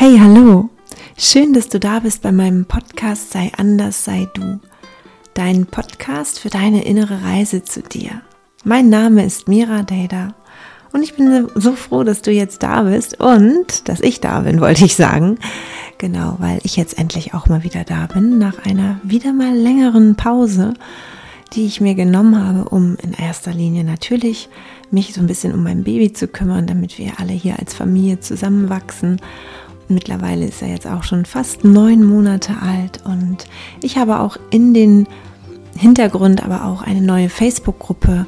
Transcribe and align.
Hey, 0.00 0.16
hallo! 0.16 0.70
Schön, 1.16 1.52
dass 1.54 1.68
du 1.68 1.80
da 1.80 1.98
bist 1.98 2.22
bei 2.22 2.30
meinem 2.30 2.66
Podcast 2.66 3.32
Sei 3.32 3.50
anders, 3.56 4.04
sei 4.04 4.28
du. 4.32 4.60
Dein 5.34 5.66
Podcast 5.66 6.38
für 6.38 6.50
deine 6.50 6.84
innere 6.84 7.24
Reise 7.24 7.64
zu 7.64 7.82
dir. 7.82 8.22
Mein 8.62 8.90
Name 8.90 9.24
ist 9.24 9.48
Mira 9.48 9.82
Deda 9.82 10.36
und 10.92 11.02
ich 11.02 11.16
bin 11.16 11.48
so 11.56 11.72
froh, 11.72 12.04
dass 12.04 12.22
du 12.22 12.30
jetzt 12.30 12.62
da 12.62 12.84
bist 12.84 13.18
und 13.18 13.88
dass 13.88 13.98
ich 13.98 14.20
da 14.20 14.38
bin, 14.42 14.60
wollte 14.60 14.84
ich 14.84 14.94
sagen. 14.94 15.40
Genau, 15.98 16.36
weil 16.38 16.60
ich 16.62 16.76
jetzt 16.76 16.96
endlich 16.96 17.34
auch 17.34 17.48
mal 17.48 17.64
wieder 17.64 17.82
da 17.82 18.06
bin, 18.06 18.38
nach 18.38 18.64
einer 18.64 19.00
wieder 19.02 19.32
mal 19.32 19.52
längeren 19.52 20.14
Pause, 20.14 20.74
die 21.54 21.66
ich 21.66 21.80
mir 21.80 21.96
genommen 21.96 22.40
habe, 22.40 22.68
um 22.68 22.96
in 23.02 23.14
erster 23.14 23.52
Linie 23.52 23.82
natürlich 23.82 24.48
mich 24.92 25.12
so 25.12 25.20
ein 25.20 25.26
bisschen 25.26 25.52
um 25.52 25.64
mein 25.64 25.82
Baby 25.82 26.12
zu 26.12 26.28
kümmern, 26.28 26.68
damit 26.68 26.98
wir 26.98 27.14
alle 27.18 27.32
hier 27.32 27.58
als 27.58 27.74
Familie 27.74 28.20
zusammenwachsen 28.20 29.20
Mittlerweile 29.88 30.46
ist 30.46 30.62
er 30.62 30.68
jetzt 30.68 30.86
auch 30.86 31.02
schon 31.02 31.24
fast 31.24 31.64
neun 31.64 32.04
Monate 32.04 32.52
alt 32.60 33.00
und 33.04 33.46
ich 33.82 33.96
habe 33.96 34.20
auch 34.20 34.36
in 34.50 34.74
den 34.74 35.06
Hintergrund 35.76 36.42
aber 36.42 36.64
auch 36.64 36.82
eine 36.82 37.00
neue 37.00 37.28
Facebook-Gruppe 37.28 38.26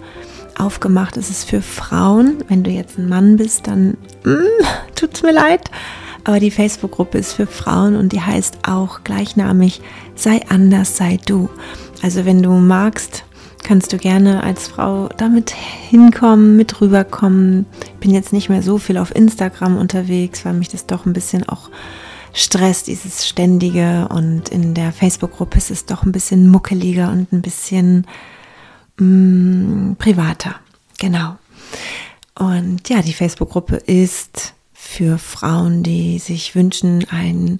aufgemacht. 0.58 1.16
Es 1.16 1.30
ist 1.30 1.48
für 1.48 1.62
Frauen. 1.62 2.44
Wenn 2.48 2.62
du 2.62 2.70
jetzt 2.70 2.98
ein 2.98 3.08
Mann 3.08 3.36
bist, 3.36 3.66
dann 3.66 3.96
mm, 4.24 4.64
tut's 4.94 5.22
mir 5.22 5.32
leid. 5.32 5.70
Aber 6.24 6.38
die 6.38 6.50
Facebook-Gruppe 6.50 7.18
ist 7.18 7.32
für 7.32 7.46
Frauen 7.46 7.96
und 7.96 8.12
die 8.12 8.20
heißt 8.20 8.58
auch 8.68 9.04
gleichnamig 9.04 9.80
Sei 10.14 10.42
anders, 10.48 10.98
sei 10.98 11.18
du. 11.24 11.48
Also 12.02 12.26
wenn 12.26 12.42
du 12.42 12.50
magst, 12.50 13.24
kannst 13.62 13.92
du 13.92 13.98
gerne 13.98 14.42
als 14.42 14.68
Frau 14.68 15.08
damit 15.16 15.50
hinkommen, 15.50 16.56
mit 16.56 16.80
rüberkommen. 16.80 17.66
Ich 17.82 18.00
bin 18.00 18.12
jetzt 18.12 18.32
nicht 18.32 18.48
mehr 18.48 18.62
so 18.62 18.78
viel 18.78 18.98
auf 18.98 19.14
Instagram 19.14 19.76
unterwegs, 19.76 20.44
weil 20.44 20.54
mich 20.54 20.68
das 20.68 20.86
doch 20.86 21.06
ein 21.06 21.12
bisschen 21.12 21.48
auch 21.48 21.70
stresst, 22.32 22.86
dieses 22.86 23.26
Ständige. 23.26 24.08
Und 24.08 24.48
in 24.48 24.74
der 24.74 24.92
Facebook-Gruppe 24.92 25.58
ist 25.58 25.70
es 25.70 25.86
doch 25.86 26.02
ein 26.02 26.12
bisschen 26.12 26.48
muckeliger 26.48 27.10
und 27.10 27.32
ein 27.32 27.42
bisschen 27.42 28.06
mh, 28.98 29.04
mm, 29.04 29.96
privater. 29.98 30.56
Genau. 30.98 31.36
Und 32.34 32.88
ja, 32.88 33.02
die 33.02 33.12
Facebook-Gruppe 33.12 33.76
ist 33.76 34.54
für 34.72 35.18
Frauen, 35.18 35.82
die 35.82 36.18
sich 36.18 36.54
wünschen, 36.54 37.06
ein 37.10 37.58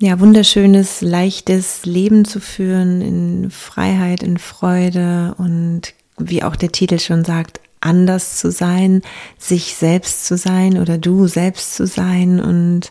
ja, 0.00 0.18
wunderschönes, 0.18 1.02
leichtes 1.02 1.84
Leben 1.84 2.24
zu 2.24 2.40
führen 2.40 3.02
in 3.02 3.50
Freiheit, 3.50 4.22
in 4.22 4.38
Freude 4.38 5.34
und 5.36 5.92
wie 6.16 6.42
auch 6.42 6.56
der 6.56 6.72
Titel 6.72 6.98
schon 6.98 7.22
sagt, 7.22 7.60
anders 7.82 8.38
zu 8.38 8.50
sein, 8.50 9.02
sich 9.38 9.74
selbst 9.74 10.24
zu 10.24 10.38
sein 10.38 10.78
oder 10.78 10.96
du 10.96 11.26
selbst 11.26 11.74
zu 11.74 11.86
sein. 11.86 12.40
Und 12.40 12.90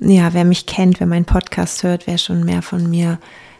ja, 0.00 0.34
wer 0.34 0.44
mich 0.44 0.66
kennt, 0.66 1.00
wer 1.00 1.06
meinen 1.06 1.24
Podcast 1.24 1.82
hört, 1.82 2.06
wer 2.06 2.18
schon 2.18 2.44
mehr 2.44 2.60
von 2.60 2.90
mir 2.90 3.18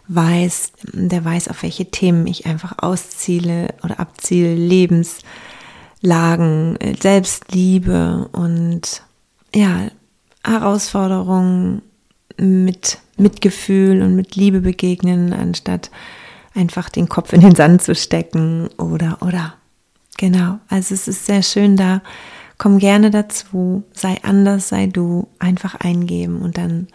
weiß, 0.09 0.73
der 0.93 1.25
weiß, 1.25 1.49
auf 1.49 1.63
welche 1.63 1.87
Themen 1.87 2.27
ich 2.27 2.45
einfach 2.45 2.75
ausziele 2.83 3.75
oder 3.83 3.99
abziele, 3.99 4.55
Lebenslagen, 4.55 6.79
Selbstliebe 7.01 8.29
und 8.33 9.03
ja, 9.55 9.89
Herausforderungen 10.45 11.81
mit 12.39 12.99
Mitgefühl 13.17 14.03
und 14.03 14.15
mit 14.15 14.37
Liebe 14.37 14.61
begegnen, 14.61 15.33
anstatt 15.33 15.91
einfach 16.55 16.89
den 16.89 17.09
Kopf 17.09 17.33
in 17.33 17.41
den 17.41 17.55
Sand 17.55 17.83
zu 17.83 17.95
stecken 17.95 18.69
oder, 18.79 19.19
oder. 19.21 19.55
Genau. 20.17 20.59
Also 20.69 20.95
es 20.95 21.09
ist 21.09 21.27
sehr 21.27 21.43
schön 21.43 21.77
da. 21.77 22.03
Komm 22.59 22.79
gerne 22.79 23.11
dazu. 23.11 23.85
Sei 23.93 24.17
anders, 24.23 24.69
sei 24.69 24.87
du. 24.87 25.29
Einfach 25.39 25.77
eingeben 25.77 26.43
und 26.43 26.59
dann 26.59 26.89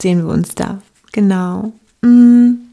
sehen 0.00 0.24
wir 0.24 0.32
uns 0.32 0.54
da. 0.54 0.80
Genau. 1.12 1.72
Mm. 2.02 2.67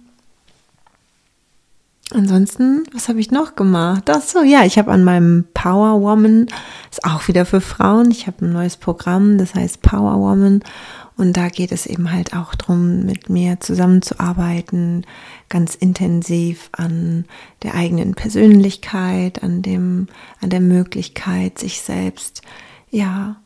Ansonsten, 2.13 2.83
was 2.93 3.09
habe 3.09 3.19
ich 3.19 3.31
noch 3.31 3.55
gemacht? 3.55 4.03
Ach 4.09 4.21
so, 4.21 4.43
ja, 4.43 4.63
ich 4.63 4.77
habe 4.77 4.91
an 4.91 5.03
meinem 5.03 5.45
Power 5.55 6.01
Woman, 6.01 6.47
ist 6.91 7.03
auch 7.03 7.27
wieder 7.27 7.45
für 7.45 7.61
Frauen, 7.61 8.11
ich 8.11 8.27
habe 8.27 8.45
ein 8.45 8.53
neues 8.53 8.77
Programm, 8.77 9.39
das 9.39 9.55
heißt 9.55 9.81
Power 9.81 10.19
Woman 10.19 10.61
und 11.17 11.35
da 11.35 11.47
geht 11.49 11.71
es 11.71 11.87
eben 11.87 12.11
halt 12.11 12.35
auch 12.35 12.53
darum, 12.53 13.05
mit 13.05 13.29
mir 13.29 13.59
zusammenzuarbeiten, 13.59 15.05
ganz 15.49 15.73
intensiv 15.73 16.69
an 16.73 17.25
der 17.63 17.73
eigenen 17.73 18.13
Persönlichkeit, 18.13 19.41
an 19.41 19.63
dem, 19.63 20.07
an 20.41 20.51
der 20.51 20.61
Möglichkeit, 20.61 21.57
sich 21.57 21.81
selbst, 21.81 22.41
ja, 22.91 23.37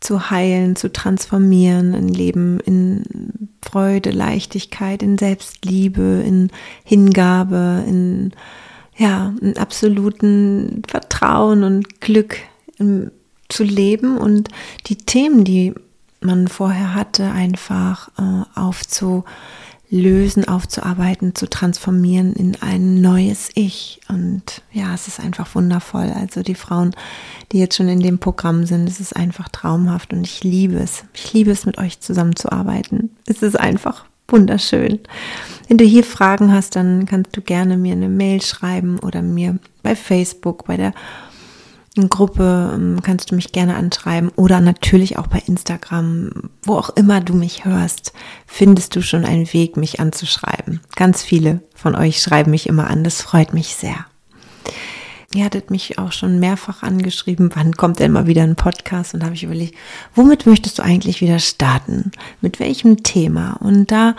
zu 0.00 0.30
heilen, 0.30 0.76
zu 0.76 0.92
transformieren, 0.92 1.94
ein 1.94 2.08
Leben 2.08 2.58
in 2.60 3.50
Freude, 3.62 4.10
Leichtigkeit, 4.10 5.02
in 5.02 5.18
Selbstliebe, 5.18 6.22
in 6.24 6.50
Hingabe, 6.84 7.84
in 7.86 8.32
ja, 8.96 9.32
in 9.40 9.56
absoluten 9.56 10.82
Vertrauen 10.86 11.64
und 11.64 12.00
Glück 12.02 12.36
zu 13.48 13.64
leben 13.64 14.18
und 14.18 14.50
die 14.86 14.96
Themen, 14.96 15.44
die 15.44 15.74
man 16.20 16.48
vorher 16.48 16.94
hatte, 16.94 17.30
einfach 17.30 18.10
äh, 18.18 18.44
aufzu 18.54 19.24
lösen, 19.90 20.46
aufzuarbeiten, 20.46 21.34
zu 21.34 21.50
transformieren 21.50 22.32
in 22.32 22.56
ein 22.60 23.00
neues 23.00 23.50
Ich. 23.54 24.00
Und 24.08 24.62
ja, 24.72 24.94
es 24.94 25.08
ist 25.08 25.18
einfach 25.18 25.54
wundervoll. 25.54 26.12
Also 26.14 26.42
die 26.42 26.54
Frauen, 26.54 26.92
die 27.50 27.58
jetzt 27.58 27.76
schon 27.76 27.88
in 27.88 28.00
dem 28.00 28.18
Programm 28.18 28.66
sind, 28.66 28.88
es 28.88 29.00
ist 29.00 29.16
einfach 29.16 29.48
traumhaft 29.48 30.12
und 30.12 30.26
ich 30.26 30.44
liebe 30.44 30.76
es. 30.76 31.04
Ich 31.12 31.32
liebe 31.32 31.50
es, 31.50 31.66
mit 31.66 31.78
euch 31.78 32.00
zusammenzuarbeiten. 32.00 33.10
Es 33.26 33.42
ist 33.42 33.58
einfach 33.58 34.04
wunderschön. 34.28 35.00
Wenn 35.66 35.78
du 35.78 35.84
hier 35.84 36.04
Fragen 36.04 36.52
hast, 36.52 36.76
dann 36.76 37.04
kannst 37.06 37.36
du 37.36 37.40
gerne 37.40 37.76
mir 37.76 37.92
eine 37.92 38.08
Mail 38.08 38.40
schreiben 38.42 39.00
oder 39.00 39.22
mir 39.22 39.58
bei 39.82 39.96
Facebook, 39.96 40.66
bei 40.66 40.76
der 40.76 40.94
Gruppe 41.96 42.72
ähm, 42.74 43.00
kannst 43.02 43.30
du 43.30 43.34
mich 43.34 43.52
gerne 43.52 43.74
anschreiben 43.74 44.30
oder 44.36 44.60
natürlich 44.60 45.18
auch 45.18 45.26
bei 45.26 45.42
Instagram, 45.46 46.50
wo 46.62 46.74
auch 46.74 46.90
immer 46.90 47.20
du 47.20 47.34
mich 47.34 47.64
hörst, 47.64 48.12
findest 48.46 48.94
du 48.94 49.02
schon 49.02 49.24
einen 49.24 49.52
Weg, 49.52 49.76
mich 49.76 49.98
anzuschreiben. 49.98 50.80
Ganz 50.94 51.22
viele 51.22 51.62
von 51.74 51.96
euch 51.96 52.22
schreiben 52.22 52.52
mich 52.52 52.68
immer 52.68 52.88
an, 52.88 53.02
das 53.02 53.20
freut 53.20 53.54
mich 53.54 53.74
sehr. 53.74 54.06
Ihr 55.32 55.44
hattet 55.44 55.70
mich 55.70 55.98
auch 55.98 56.10
schon 56.10 56.40
mehrfach 56.40 56.82
angeschrieben, 56.82 57.50
wann 57.54 57.76
kommt 57.76 58.00
denn 58.00 58.10
mal 58.10 58.26
wieder 58.26 58.42
ein 58.42 58.56
Podcast? 58.56 59.14
Und 59.14 59.20
da 59.20 59.26
habe 59.26 59.36
ich 59.36 59.44
überlegt, 59.44 59.76
womit 60.14 60.46
möchtest 60.46 60.78
du 60.78 60.82
eigentlich 60.82 61.20
wieder 61.20 61.38
starten? 61.38 62.10
Mit 62.40 62.58
welchem 62.58 63.04
Thema? 63.04 63.52
Und 63.60 63.92
da 63.92 64.16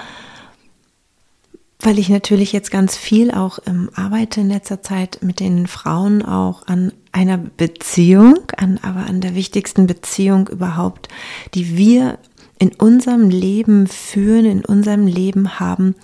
weil 1.81 2.00
ich 2.00 2.09
natürlich 2.09 2.52
jetzt 2.52 2.72
ganz 2.72 2.96
viel 2.96 3.31
auch 3.31 3.59
ähm, 3.66 3.90
arbeite 3.96 4.42
in 4.42 4.50
letzter 4.50 4.81
Zeit 4.81 5.19
mit 5.22 5.40
den 5.40 5.68
Frauen 5.68 6.24
auch 6.24 6.68
an 6.68 6.94
einer 7.12 7.38
Beziehung, 7.38 8.40
an, 8.58 8.80
aber 8.81 9.06
an 9.06 9.22
der 9.22 9.36
wichtigsten 9.36 9.88
Beziehung 9.88 10.47
überhaupt, 10.47 11.09
die 11.53 11.78
wir 11.78 12.20
in 12.59 12.74
unserem 12.75 13.30
Leben 13.30 13.88
führen, 13.88 14.46
in 14.46 14.64
unserem 14.64 15.08
Leben 15.08 15.59
haben, 15.59 15.96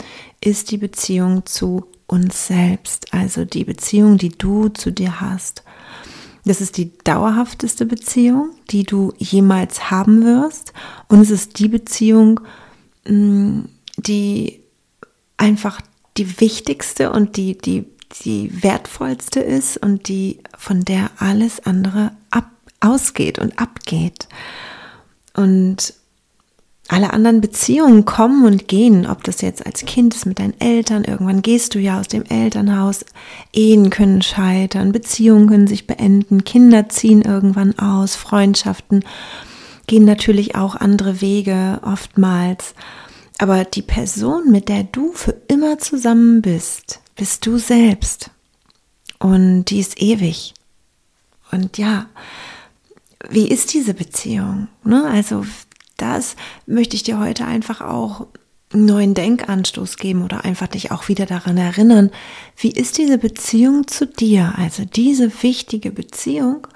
ist 0.43 0.71
die 0.71 0.77
Beziehung 0.77 1.45
zu 1.45 1.85
uns 2.07 2.47
selbst. 2.47 3.13
Also 3.13 3.45
die 3.45 3.63
Beziehung, 3.63 4.17
die 4.17 4.29
du 4.29 4.69
zu 4.69 4.91
dir 4.91 5.21
hast. 5.21 5.63
Das 6.45 6.61
ist 6.61 6.77
die 6.77 6.97
dauerhafteste 7.03 7.85
Beziehung, 7.85 8.51
die 8.71 8.83
du 8.83 9.13
jemals 9.17 9.91
haben 9.91 10.23
wirst. 10.23 10.73
Und 11.09 11.19
es 11.21 11.29
ist 11.29 11.59
die 11.59 11.67
Beziehung, 11.67 12.39
mm, 13.05 13.65
die 13.97 14.61
einfach 15.37 15.81
die 16.17 16.39
wichtigste 16.39 17.11
und 17.11 17.37
die, 17.37 17.57
die, 17.57 17.85
die 18.23 18.63
wertvollste 18.63 19.39
ist 19.39 19.77
und 19.77 20.07
die, 20.07 20.39
von 20.57 20.81
der 20.81 21.11
alles 21.19 21.65
andere 21.65 22.11
ab, 22.31 22.49
ausgeht 22.79 23.39
und 23.39 23.59
abgeht. 23.59 24.27
Und 25.35 25.93
alle 26.89 27.11
anderen 27.11 27.41
Beziehungen 27.41 28.05
kommen 28.05 28.45
und 28.45 28.67
gehen, 28.67 29.05
ob 29.07 29.23
das 29.23 29.41
jetzt 29.41 29.65
als 29.65 29.83
Kind 29.85 30.15
ist 30.15 30.25
mit 30.25 30.39
deinen 30.39 30.59
Eltern, 30.59 31.03
irgendwann 31.03 31.41
gehst 31.41 31.75
du 31.75 31.79
ja 31.79 31.99
aus 31.99 32.07
dem 32.07 32.23
Elternhaus, 32.23 33.05
Ehen 33.51 33.89
können 33.89 34.21
scheitern, 34.21 34.93
Beziehungen 34.93 35.47
können 35.47 35.67
sich 35.67 35.85
beenden, 35.85 36.45
Kinder 36.45 36.87
ziehen 36.87 37.23
irgendwann 37.23 37.77
aus, 37.77 38.15
Freundschaften 38.15 39.03
gehen 39.85 40.05
natürlich 40.05 40.55
auch 40.55 40.75
andere 40.75 41.21
Wege 41.21 41.79
oftmals. 41.83 42.73
Aber 43.37 43.65
die 43.65 43.81
Person, 43.81 44.51
mit 44.51 44.69
der 44.69 44.83
du 44.83 45.11
für 45.13 45.35
immer 45.47 45.77
zusammen 45.77 46.41
bist, 46.41 47.01
bist 47.15 47.45
du 47.45 47.57
selbst. 47.57 48.31
Und 49.19 49.65
die 49.65 49.79
ist 49.79 50.01
ewig. 50.01 50.53
Und 51.51 51.77
ja, 51.77 52.07
wie 53.29 53.47
ist 53.47 53.73
diese 53.73 53.93
Beziehung? 53.93 54.67
Ne? 54.83 55.05
Also 55.05 55.45
das 55.97 56.35
möchte 56.65 56.95
ich 56.95 57.03
dir 57.03 57.19
heute 57.19 57.45
einfach 57.45 57.81
auch 57.81 58.27
einen 58.73 58.85
neuen 58.85 59.13
Denkanstoß 59.13 59.97
geben 59.97 60.23
oder 60.23 60.43
einfach 60.43 60.67
dich 60.67 60.91
auch 60.91 61.07
wieder 61.07 61.25
daran 61.25 61.57
erinnern, 61.57 62.11
wie 62.57 62.71
ist 62.71 62.97
diese 62.97 63.17
Beziehung 63.17 63.87
zu 63.87 64.05
dir? 64.05 64.53
Also 64.57 64.83
diese 64.83 65.31
wichtige 65.41 65.91
Beziehung 65.91 66.67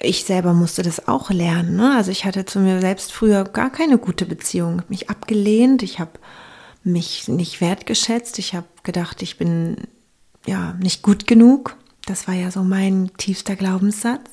ich 0.00 0.24
selber 0.24 0.52
musste 0.52 0.82
das 0.82 1.08
auch 1.08 1.30
lernen. 1.30 1.76
Ne? 1.76 1.96
Also 1.96 2.10
ich 2.10 2.24
hatte 2.24 2.44
zu 2.44 2.60
mir 2.60 2.80
selbst 2.80 3.12
früher 3.12 3.44
gar 3.44 3.70
keine 3.70 3.98
gute 3.98 4.26
Beziehung, 4.26 4.82
mich 4.88 5.10
abgelehnt, 5.10 5.82
ich 5.82 5.98
habe 5.98 6.12
mich 6.84 7.28
nicht 7.28 7.60
wertgeschätzt, 7.60 8.38
ich 8.38 8.54
habe 8.54 8.66
gedacht, 8.84 9.22
ich 9.22 9.38
bin 9.38 9.76
ja 10.46 10.74
nicht 10.74 11.02
gut 11.02 11.26
genug. 11.26 11.76
Das 12.06 12.28
war 12.28 12.34
ja 12.34 12.50
so 12.50 12.62
mein 12.62 13.10
tiefster 13.18 13.56
Glaubenssatz. 13.56 14.30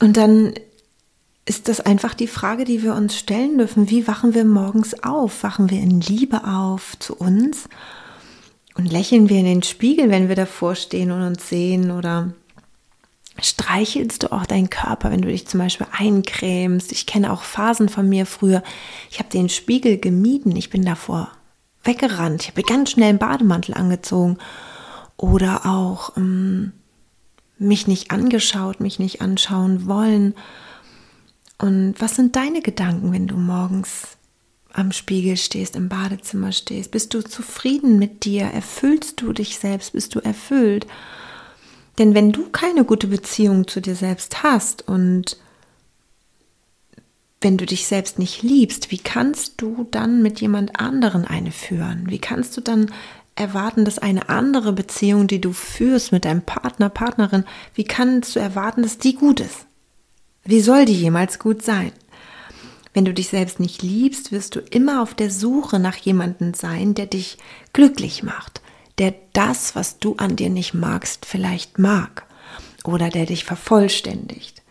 Und 0.00 0.16
dann 0.16 0.54
ist 1.46 1.68
das 1.68 1.80
einfach 1.80 2.14
die 2.14 2.26
Frage, 2.26 2.64
die 2.64 2.82
wir 2.82 2.94
uns 2.94 3.16
stellen 3.16 3.56
dürfen. 3.58 3.88
Wie 3.88 4.06
wachen 4.06 4.34
wir 4.34 4.44
morgens 4.44 5.02
auf? 5.02 5.42
Wachen 5.42 5.70
wir 5.70 5.80
in 5.80 6.00
Liebe 6.00 6.44
auf 6.44 6.98
zu 6.98 7.16
uns? 7.16 7.68
Und 8.74 8.92
lächeln 8.92 9.28
wir 9.28 9.38
in 9.38 9.46
den 9.46 9.62
Spiegel, 9.62 10.10
wenn 10.10 10.28
wir 10.28 10.36
davor 10.36 10.74
stehen 10.74 11.10
und 11.10 11.22
uns 11.22 11.48
sehen? 11.48 11.90
Oder 11.90 12.34
streichelst 13.40 14.22
du 14.22 14.32
auch 14.32 14.46
deinen 14.46 14.70
Körper, 14.70 15.10
wenn 15.10 15.22
du 15.22 15.28
dich 15.28 15.46
zum 15.46 15.60
Beispiel 15.60 15.86
eincremst? 15.92 16.92
Ich 16.92 17.06
kenne 17.06 17.32
auch 17.32 17.42
Phasen 17.42 17.88
von 17.88 18.08
mir 18.08 18.26
früher. 18.26 18.62
Ich 19.10 19.18
habe 19.18 19.28
den 19.28 19.48
Spiegel 19.48 19.98
gemieden. 19.98 20.54
Ich 20.56 20.70
bin 20.70 20.84
davor 20.84 21.30
weggerannt. 21.84 22.42
Ich 22.42 22.48
habe 22.48 22.62
ganz 22.62 22.90
schnell 22.90 23.10
einen 23.10 23.18
Bademantel 23.18 23.74
angezogen. 23.74 24.38
Oder 25.16 25.66
auch 25.66 26.16
ähm, 26.16 26.72
mich 27.58 27.86
nicht 27.86 28.10
angeschaut, 28.10 28.80
mich 28.80 28.98
nicht 28.98 29.22
anschauen 29.22 29.86
wollen 29.86 30.34
und 31.58 31.94
was 31.98 32.16
sind 32.16 32.36
deine 32.36 32.60
Gedanken, 32.60 33.12
wenn 33.12 33.26
du 33.26 33.36
morgens 33.36 34.18
am 34.72 34.92
Spiegel 34.92 35.36
stehst, 35.36 35.74
im 35.74 35.88
Badezimmer 35.88 36.52
stehst? 36.52 36.90
Bist 36.90 37.14
du 37.14 37.22
zufrieden 37.22 37.98
mit 37.98 38.24
dir? 38.24 38.44
Erfüllst 38.44 39.22
du 39.22 39.32
dich 39.32 39.58
selbst? 39.58 39.92
Bist 39.92 40.14
du 40.14 40.20
erfüllt? 40.20 40.86
Denn 41.98 42.14
wenn 42.14 42.32
du 42.32 42.48
keine 42.50 42.84
gute 42.84 43.06
Beziehung 43.06 43.66
zu 43.68 43.80
dir 43.80 43.94
selbst 43.94 44.42
hast 44.42 44.86
und 44.86 45.38
wenn 47.40 47.56
du 47.56 47.66
dich 47.66 47.86
selbst 47.86 48.18
nicht 48.18 48.42
liebst, 48.42 48.90
wie 48.90 48.98
kannst 48.98 49.60
du 49.60 49.86
dann 49.90 50.22
mit 50.22 50.40
jemand 50.40 50.80
anderen 50.80 51.24
eine 51.24 51.52
führen? 51.52 52.10
Wie 52.10 52.18
kannst 52.18 52.56
du 52.56 52.60
dann 52.60 52.90
erwarten, 53.34 53.84
dass 53.84 53.98
eine 53.98 54.28
andere 54.28 54.72
Beziehung, 54.72 55.26
die 55.26 55.40
du 55.40 55.52
führst 55.52 56.12
mit 56.12 56.24
deinem 56.24 56.42
Partner, 56.42 56.88
Partnerin, 56.88 57.44
wie 57.74 57.84
kannst 57.84 58.34
du 58.34 58.40
erwarten, 58.40 58.82
dass 58.82 58.98
die 58.98 59.14
gut 59.14 59.40
ist? 59.40 59.66
Wie 60.44 60.60
soll 60.60 60.86
die 60.86 60.94
jemals 60.94 61.38
gut 61.38 61.62
sein? 61.62 61.92
Wenn 62.94 63.04
du 63.04 63.12
dich 63.12 63.28
selbst 63.28 63.60
nicht 63.60 63.82
liebst, 63.82 64.32
wirst 64.32 64.56
du 64.56 64.60
immer 64.60 65.02
auf 65.02 65.12
der 65.12 65.30
Suche 65.30 65.78
nach 65.78 65.96
jemandem 65.96 66.54
sein, 66.54 66.94
der 66.94 67.04
dich 67.04 67.36
glücklich 67.74 68.22
macht, 68.22 68.62
der 68.98 69.14
das, 69.32 69.74
was 69.76 69.98
du 69.98 70.16
an 70.16 70.36
dir 70.36 70.50
nicht 70.50 70.74
magst, 70.74 71.26
vielleicht 71.26 71.78
mag 71.78 72.24
oder 72.84 73.08
der 73.08 73.26
dich 73.26 73.44
vervollständigt. 73.44 74.62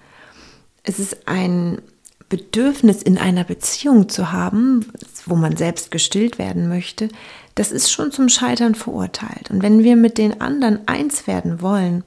Es 0.83 0.99
ist 0.99 1.27
ein 1.27 1.81
Bedürfnis 2.29 3.03
in 3.03 3.17
einer 3.17 3.43
Beziehung 3.43 4.09
zu 4.09 4.31
haben, 4.31 4.91
wo 5.25 5.35
man 5.35 5.57
selbst 5.57 5.91
gestillt 5.91 6.39
werden 6.39 6.67
möchte, 6.67 7.09
das 7.53 7.71
ist 7.71 7.91
schon 7.91 8.11
zum 8.11 8.29
Scheitern 8.29 8.75
verurteilt. 8.75 9.51
Und 9.51 9.61
wenn 9.61 9.83
wir 9.83 9.95
mit 9.95 10.17
den 10.17 10.41
anderen 10.41 10.87
eins 10.87 11.27
werden 11.27 11.61
wollen 11.61 12.03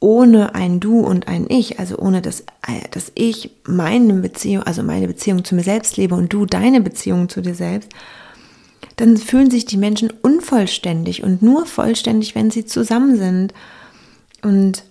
ohne 0.00 0.54
ein 0.54 0.80
Du 0.80 1.00
und 1.00 1.26
ein 1.26 1.46
Ich, 1.48 1.80
also 1.80 1.98
ohne 1.98 2.22
dass, 2.22 2.40
äh, 2.40 2.88
dass 2.92 3.10
ich 3.14 3.50
meine 3.64 4.14
Beziehung, 4.14 4.62
also 4.62 4.82
meine 4.82 5.08
Beziehung 5.08 5.44
zu 5.44 5.54
mir 5.54 5.64
selbst 5.64 5.96
lebe 5.96 6.14
und 6.14 6.32
du 6.32 6.46
deine 6.46 6.80
Beziehung 6.80 7.28
zu 7.28 7.40
dir 7.40 7.54
selbst, 7.54 7.90
dann 8.98 9.16
fühlen 9.16 9.50
sich 9.50 9.64
die 9.64 9.76
Menschen 9.76 10.10
unvollständig 10.10 11.22
und 11.22 11.40
nur 11.40 11.66
vollständig, 11.66 12.34
wenn 12.34 12.50
sie 12.50 12.66
zusammen 12.66 13.16
sind. 13.16 13.54
Und 14.42 14.82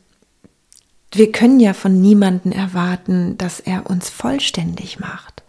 wir 1.12 1.31
können 1.33 1.59
ja 1.59 1.74
von 1.74 2.01
niemandem 2.01 2.54
erwarten, 2.54 3.38
dass 3.38 3.59
er 3.59 3.89
uns 3.89 4.09
vollständig 4.09 5.00
macht. 5.00 5.44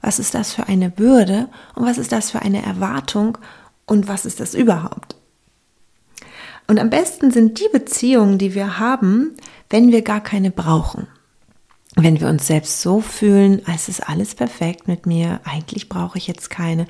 Was 0.00 0.18
ist 0.18 0.34
das 0.34 0.52
für 0.52 0.66
eine 0.66 0.90
Bürde 0.90 1.48
und 1.76 1.86
was 1.86 1.98
ist 1.98 2.10
das 2.10 2.32
für 2.32 2.42
eine 2.42 2.62
Erwartung 2.64 3.38
und 3.86 4.08
was 4.08 4.26
ist 4.26 4.40
das 4.40 4.54
überhaupt? 4.54 5.14
Und 6.66 6.80
am 6.80 6.90
besten 6.90 7.30
sind 7.30 7.60
die 7.60 7.68
Beziehungen, 7.72 8.38
die 8.38 8.54
wir 8.54 8.80
haben, 8.80 9.36
wenn 9.68 9.92
wir 9.92 10.02
gar 10.02 10.20
keine 10.20 10.50
brauchen. 10.50 11.06
Wenn 11.94 12.20
wir 12.20 12.28
uns 12.28 12.46
selbst 12.46 12.80
so 12.80 13.00
fühlen, 13.00 13.62
als 13.66 13.88
ist 13.88 14.08
alles 14.08 14.34
perfekt 14.34 14.88
mit 14.88 15.06
mir, 15.06 15.40
eigentlich 15.44 15.88
brauche 15.88 16.18
ich 16.18 16.26
jetzt 16.26 16.50
keine. 16.50 16.86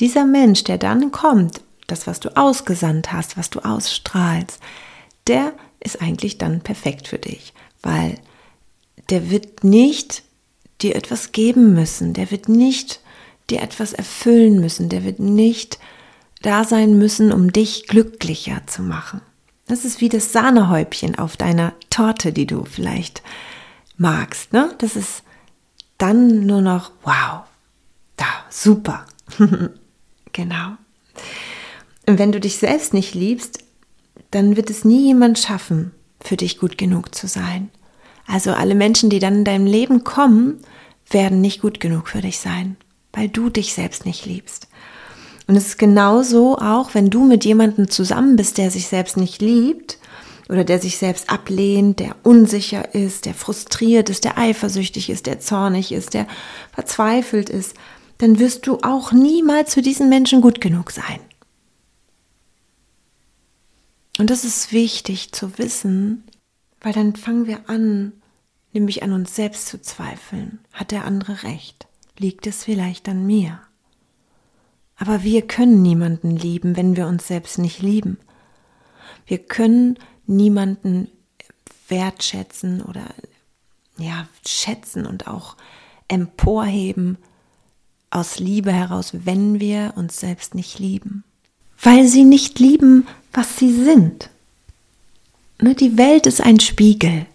Dieser 0.00 0.26
Mensch, 0.26 0.64
der 0.64 0.78
dann 0.78 1.10
kommt, 1.10 1.60
das, 1.86 2.06
was 2.06 2.20
du 2.20 2.36
ausgesandt 2.36 3.12
hast, 3.12 3.36
was 3.36 3.50
du 3.50 3.60
ausstrahlst, 3.60 4.60
der 5.26 5.52
ist 5.80 6.02
eigentlich 6.02 6.38
dann 6.38 6.60
perfekt 6.60 7.08
für 7.08 7.18
dich, 7.18 7.52
weil 7.82 8.18
der 9.10 9.30
wird 9.30 9.64
nicht 9.64 10.22
dir 10.82 10.96
etwas 10.96 11.32
geben 11.32 11.74
müssen, 11.74 12.12
der 12.12 12.30
wird 12.30 12.48
nicht 12.48 13.00
dir 13.50 13.62
etwas 13.62 13.92
erfüllen 13.92 14.60
müssen, 14.60 14.88
der 14.88 15.04
wird 15.04 15.20
nicht 15.20 15.78
da 16.42 16.64
sein 16.64 16.98
müssen, 16.98 17.32
um 17.32 17.52
dich 17.52 17.86
glücklicher 17.86 18.62
zu 18.66 18.82
machen. 18.82 19.20
Das 19.68 19.84
ist 19.84 20.00
wie 20.00 20.08
das 20.08 20.32
Sahnehäubchen 20.32 21.18
auf 21.18 21.36
deiner 21.36 21.72
Torte, 21.90 22.32
die 22.32 22.46
du 22.46 22.64
vielleicht 22.64 23.22
magst. 23.96 24.52
Ne? 24.52 24.74
Das 24.78 24.96
ist 24.96 25.22
dann 25.98 26.46
nur 26.46 26.60
noch, 26.60 26.90
wow, 27.02 27.42
da, 28.16 28.26
super. 28.50 29.06
genau. 30.36 30.76
Und 32.06 32.18
wenn 32.20 32.30
du 32.30 32.38
dich 32.38 32.58
selbst 32.58 32.94
nicht 32.94 33.14
liebst, 33.14 33.58
dann 34.30 34.56
wird 34.56 34.70
es 34.70 34.84
nie 34.84 35.06
jemand 35.06 35.38
schaffen, 35.38 35.92
für 36.20 36.36
dich 36.36 36.58
gut 36.58 36.78
genug 36.78 37.14
zu 37.14 37.26
sein. 37.26 37.70
Also 38.26 38.52
alle 38.52 38.74
Menschen, 38.74 39.10
die 39.10 39.18
dann 39.18 39.38
in 39.38 39.44
deinem 39.44 39.66
Leben 39.66 40.04
kommen, 40.04 40.60
werden 41.10 41.40
nicht 41.40 41.62
gut 41.62 41.80
genug 41.80 42.08
für 42.08 42.20
dich 42.20 42.38
sein, 42.38 42.76
weil 43.12 43.28
du 43.28 43.50
dich 43.50 43.72
selbst 43.74 44.04
nicht 44.04 44.26
liebst. 44.26 44.68
Und 45.46 45.56
es 45.56 45.66
ist 45.66 45.78
genauso 45.78 46.58
auch, 46.58 46.94
wenn 46.94 47.10
du 47.10 47.24
mit 47.24 47.44
jemandem 47.44 47.88
zusammen 47.88 48.36
bist, 48.36 48.58
der 48.58 48.70
sich 48.70 48.88
selbst 48.88 49.16
nicht 49.16 49.40
liebt 49.40 49.98
oder 50.48 50.64
der 50.64 50.80
sich 50.80 50.98
selbst 50.98 51.30
ablehnt, 51.30 52.00
der 52.00 52.16
unsicher 52.24 52.94
ist, 52.94 53.26
der 53.26 53.34
frustriert 53.34 54.10
ist, 54.10 54.24
der 54.24 54.38
eifersüchtig 54.38 55.08
ist, 55.08 55.26
der 55.26 55.38
zornig 55.38 55.92
ist, 55.92 56.14
der 56.14 56.26
verzweifelt 56.72 57.48
ist, 57.48 57.74
dann 58.18 58.38
wirst 58.38 58.66
du 58.66 58.78
auch 58.82 59.12
niemals 59.12 59.74
für 59.74 59.82
diesen 59.82 60.08
Menschen 60.08 60.40
gut 60.40 60.60
genug 60.60 60.90
sein. 60.90 61.20
Und 64.18 64.30
das 64.30 64.44
ist 64.44 64.72
wichtig 64.72 65.32
zu 65.32 65.58
wissen, 65.58 66.24
weil 66.80 66.92
dann 66.92 67.16
fangen 67.16 67.46
wir 67.46 67.68
an, 67.68 68.12
nämlich 68.72 69.02
an 69.02 69.12
uns 69.12 69.36
selbst 69.36 69.68
zu 69.68 69.80
zweifeln. 69.80 70.60
Hat 70.72 70.90
der 70.90 71.04
andere 71.04 71.42
recht? 71.42 71.86
Liegt 72.18 72.46
es 72.46 72.64
vielleicht 72.64 73.08
an 73.08 73.26
mir? 73.26 73.60
Aber 74.96 75.22
wir 75.22 75.46
können 75.46 75.82
niemanden 75.82 76.30
lieben, 76.30 76.76
wenn 76.76 76.96
wir 76.96 77.06
uns 77.06 77.26
selbst 77.26 77.58
nicht 77.58 77.82
lieben. 77.82 78.18
Wir 79.26 79.38
können 79.38 79.98
niemanden 80.26 81.10
wertschätzen 81.88 82.82
oder 82.82 83.04
ja, 83.98 84.28
schätzen 84.46 85.06
und 85.06 85.26
auch 85.26 85.56
emporheben 86.08 87.18
aus 88.16 88.38
Liebe 88.38 88.72
heraus, 88.72 89.12
wenn 89.12 89.60
wir 89.60 89.92
uns 89.96 90.18
selbst 90.18 90.54
nicht 90.54 90.78
lieben. 90.78 91.24
Weil 91.82 92.06
sie 92.06 92.24
nicht 92.24 92.58
lieben, 92.58 93.06
was 93.32 93.58
sie 93.58 93.72
sind. 93.72 94.30
Ne, 95.60 95.74
die 95.74 95.96
Welt 95.96 96.26
ist 96.26 96.40
ein 96.40 96.60
Spiegel. 96.60 97.26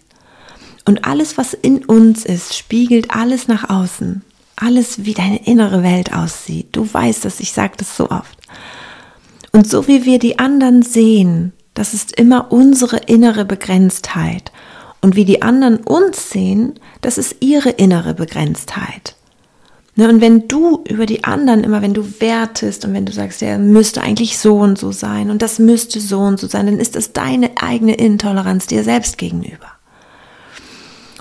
Und 0.84 1.04
alles, 1.04 1.38
was 1.38 1.54
in 1.54 1.84
uns 1.84 2.24
ist, 2.24 2.54
spiegelt 2.54 3.12
alles 3.12 3.48
nach 3.48 3.70
außen 3.70 4.22
alles, 4.62 5.04
wie 5.04 5.14
deine 5.14 5.44
innere 5.46 5.82
Welt 5.82 6.12
aussieht. 6.14 6.68
Du 6.72 6.92
weißt 6.92 7.24
das, 7.24 7.40
ich 7.40 7.52
sage 7.52 7.74
das 7.76 7.96
so 7.96 8.10
oft. 8.10 8.38
Und 9.52 9.68
so 9.68 9.88
wie 9.88 10.04
wir 10.04 10.18
die 10.18 10.38
anderen 10.38 10.82
sehen, 10.82 11.52
das 11.74 11.94
ist 11.94 12.12
immer 12.12 12.52
unsere 12.52 12.98
innere 12.98 13.44
Begrenztheit. 13.44 14.52
Und 15.00 15.16
wie 15.16 15.24
die 15.24 15.42
anderen 15.42 15.78
uns 15.78 16.30
sehen, 16.30 16.78
das 17.00 17.18
ist 17.18 17.36
ihre 17.40 17.70
innere 17.70 18.14
Begrenztheit. 18.14 19.16
Ne, 19.94 20.08
und 20.08 20.22
wenn 20.22 20.48
du 20.48 20.82
über 20.88 21.04
die 21.04 21.24
anderen 21.24 21.64
immer, 21.64 21.82
wenn 21.82 21.92
du 21.92 22.20
wertest 22.20 22.84
und 22.84 22.94
wenn 22.94 23.04
du 23.04 23.12
sagst, 23.12 23.42
der 23.42 23.58
müsste 23.58 24.00
eigentlich 24.00 24.38
so 24.38 24.56
und 24.56 24.78
so 24.78 24.90
sein 24.90 25.30
und 25.30 25.42
das 25.42 25.58
müsste 25.58 26.00
so 26.00 26.20
und 26.20 26.40
so 26.40 26.46
sein, 26.46 26.64
dann 26.64 26.78
ist 26.78 26.96
das 26.96 27.12
deine 27.12 27.50
eigene 27.60 27.94
Intoleranz 27.94 28.66
dir 28.66 28.84
selbst 28.84 29.18
gegenüber. 29.18 29.66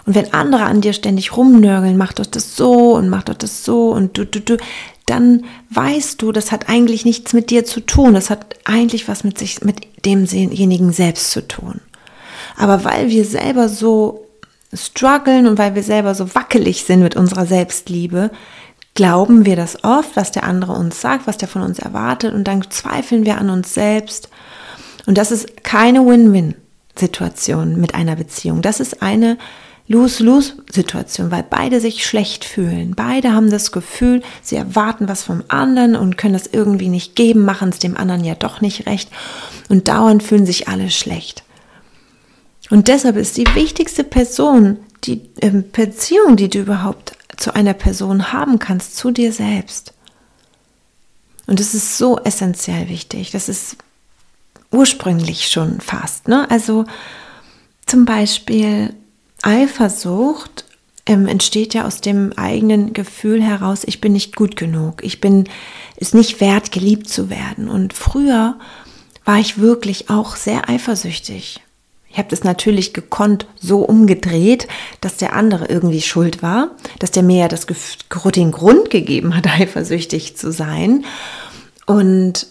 Und 0.05 0.15
wenn 0.15 0.33
andere 0.33 0.63
an 0.63 0.81
dir 0.81 0.93
ständig 0.93 1.35
rumnörgeln, 1.35 1.97
mach 1.97 2.13
doch 2.13 2.25
das 2.25 2.55
so 2.55 2.95
und 2.95 3.09
mach 3.09 3.23
doch 3.23 3.35
das 3.35 3.65
so 3.65 3.91
und 3.91 4.17
du, 4.17 4.25
du, 4.25 4.39
du, 4.39 4.57
dann 5.05 5.43
weißt 5.69 6.21
du, 6.21 6.31
das 6.31 6.51
hat 6.51 6.69
eigentlich 6.69 7.05
nichts 7.05 7.33
mit 7.33 7.49
dir 7.49 7.65
zu 7.65 7.81
tun. 7.81 8.13
Das 8.13 8.29
hat 8.29 8.55
eigentlich 8.63 9.07
was 9.07 9.23
mit 9.23 9.37
sich, 9.37 9.61
mit 9.61 9.81
demjenigen 10.05 10.93
selbst 10.93 11.31
zu 11.31 11.45
tun. 11.47 11.81
Aber 12.57 12.83
weil 12.83 13.09
wir 13.09 13.25
selber 13.25 13.69
so 13.69 14.25
strugglen 14.73 15.47
und 15.47 15.57
weil 15.57 15.75
wir 15.75 15.83
selber 15.83 16.15
so 16.15 16.33
wackelig 16.33 16.83
sind 16.83 17.01
mit 17.01 17.15
unserer 17.15 17.45
Selbstliebe, 17.45 18.31
glauben 18.93 19.45
wir 19.45 19.55
das 19.55 19.83
oft, 19.83 20.15
was 20.15 20.31
der 20.31 20.43
andere 20.43 20.73
uns 20.73 21.01
sagt, 21.01 21.27
was 21.27 21.37
der 21.37 21.47
von 21.47 21.61
uns 21.61 21.79
erwartet 21.79 22.33
und 22.33 22.45
dann 22.45 22.69
zweifeln 22.69 23.25
wir 23.25 23.37
an 23.37 23.49
uns 23.49 23.73
selbst. 23.73 24.29
Und 25.05 25.17
das 25.17 25.31
ist 25.31 25.63
keine 25.63 26.05
Win-Win. 26.05 26.55
Situation 26.97 27.79
mit 27.79 27.95
einer 27.95 28.15
Beziehung. 28.15 28.61
Das 28.61 28.79
ist 28.79 29.01
eine 29.01 29.37
Lose-Lose-Situation, 29.87 31.31
weil 31.31 31.43
beide 31.47 31.81
sich 31.81 32.05
schlecht 32.05 32.45
fühlen. 32.45 32.93
Beide 32.95 33.33
haben 33.33 33.49
das 33.49 33.71
Gefühl, 33.71 34.21
sie 34.41 34.55
erwarten 34.55 35.09
was 35.09 35.23
vom 35.23 35.43
anderen 35.47 35.95
und 35.95 36.17
können 36.17 36.33
das 36.33 36.47
irgendwie 36.47 36.89
nicht 36.89 37.15
geben, 37.15 37.43
machen 37.43 37.69
es 37.69 37.79
dem 37.79 37.97
anderen 37.97 38.23
ja 38.23 38.35
doch 38.35 38.61
nicht 38.61 38.85
recht 38.85 39.09
und 39.69 39.87
dauernd 39.87 40.23
fühlen 40.23 40.45
sich 40.45 40.67
alle 40.67 40.89
schlecht. 40.89 41.43
Und 42.69 42.87
deshalb 42.87 43.17
ist 43.17 43.35
die 43.35 43.47
wichtigste 43.53 44.05
Person, 44.05 44.77
die 45.03 45.23
äh, 45.41 45.49
Beziehung, 45.49 46.37
die 46.37 46.49
du 46.49 46.59
überhaupt 46.59 47.13
zu 47.41 47.55
einer 47.55 47.73
Person 47.73 48.31
haben 48.31 48.59
kannst, 48.59 48.97
zu 48.97 49.11
dir 49.11 49.33
selbst. 49.33 49.93
Und 51.47 51.59
das 51.59 51.73
ist 51.73 51.97
so 51.97 52.17
essentiell 52.19 52.87
wichtig. 52.87 53.31
Das 53.31 53.49
ist 53.49 53.77
ursprünglich 54.71 55.47
schon 55.49 55.81
fast. 55.81 56.27
Ne? 56.27 56.49
Also 56.49 56.85
zum 57.85 58.05
Beispiel 58.05 58.93
Eifersucht 59.41 60.65
ähm, 61.05 61.27
entsteht 61.27 61.73
ja 61.73 61.85
aus 61.85 61.99
dem 61.99 62.31
eigenen 62.37 62.93
Gefühl 62.93 63.41
heraus, 63.41 63.81
ich 63.85 63.99
bin 63.99 64.13
nicht 64.13 64.35
gut 64.35 64.55
genug, 64.55 65.03
ich 65.03 65.19
bin 65.19 65.49
es 65.97 66.13
nicht 66.13 66.39
wert, 66.39 66.71
geliebt 66.71 67.09
zu 67.09 67.29
werden. 67.29 67.67
Und 67.67 67.93
früher 67.93 68.57
war 69.25 69.39
ich 69.39 69.57
wirklich 69.57 70.09
auch 70.09 70.35
sehr 70.35 70.69
eifersüchtig. 70.69 71.61
Ich 72.11 72.17
habe 72.17 72.29
das 72.29 72.43
natürlich 72.43 72.93
gekonnt 72.93 73.47
so 73.59 73.79
umgedreht, 73.79 74.67
dass 74.99 75.17
der 75.17 75.33
andere 75.33 75.67
irgendwie 75.67 76.01
schuld 76.01 76.43
war, 76.43 76.71
dass 76.99 77.11
der 77.11 77.23
mir 77.23 77.39
ja 77.39 77.47
das, 77.47 77.65
den 78.35 78.51
Grund 78.51 78.89
gegeben 78.89 79.35
hat, 79.35 79.47
eifersüchtig 79.59 80.35
zu 80.35 80.51
sein. 80.51 81.05
Und 81.85 82.47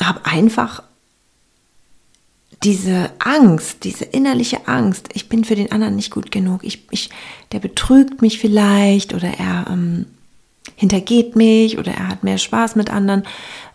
habe 0.00 0.20
einfach 0.24 0.82
diese 2.62 3.10
Angst, 3.18 3.84
diese 3.84 4.04
innerliche 4.04 4.66
Angst, 4.66 5.08
ich 5.12 5.28
bin 5.28 5.44
für 5.44 5.54
den 5.54 5.70
anderen 5.70 5.96
nicht 5.96 6.10
gut 6.10 6.30
genug, 6.32 6.64
ich, 6.64 6.86
ich, 6.90 7.10
der 7.52 7.60
betrügt 7.60 8.20
mich 8.20 8.38
vielleicht 8.38 9.14
oder 9.14 9.28
er 9.28 9.66
ähm, 9.70 10.06
hintergeht 10.74 11.36
mich 11.36 11.78
oder 11.78 11.92
er 11.92 12.08
hat 12.08 12.24
mehr 12.24 12.38
Spaß 12.38 12.74
mit 12.74 12.90
anderen, 12.90 13.22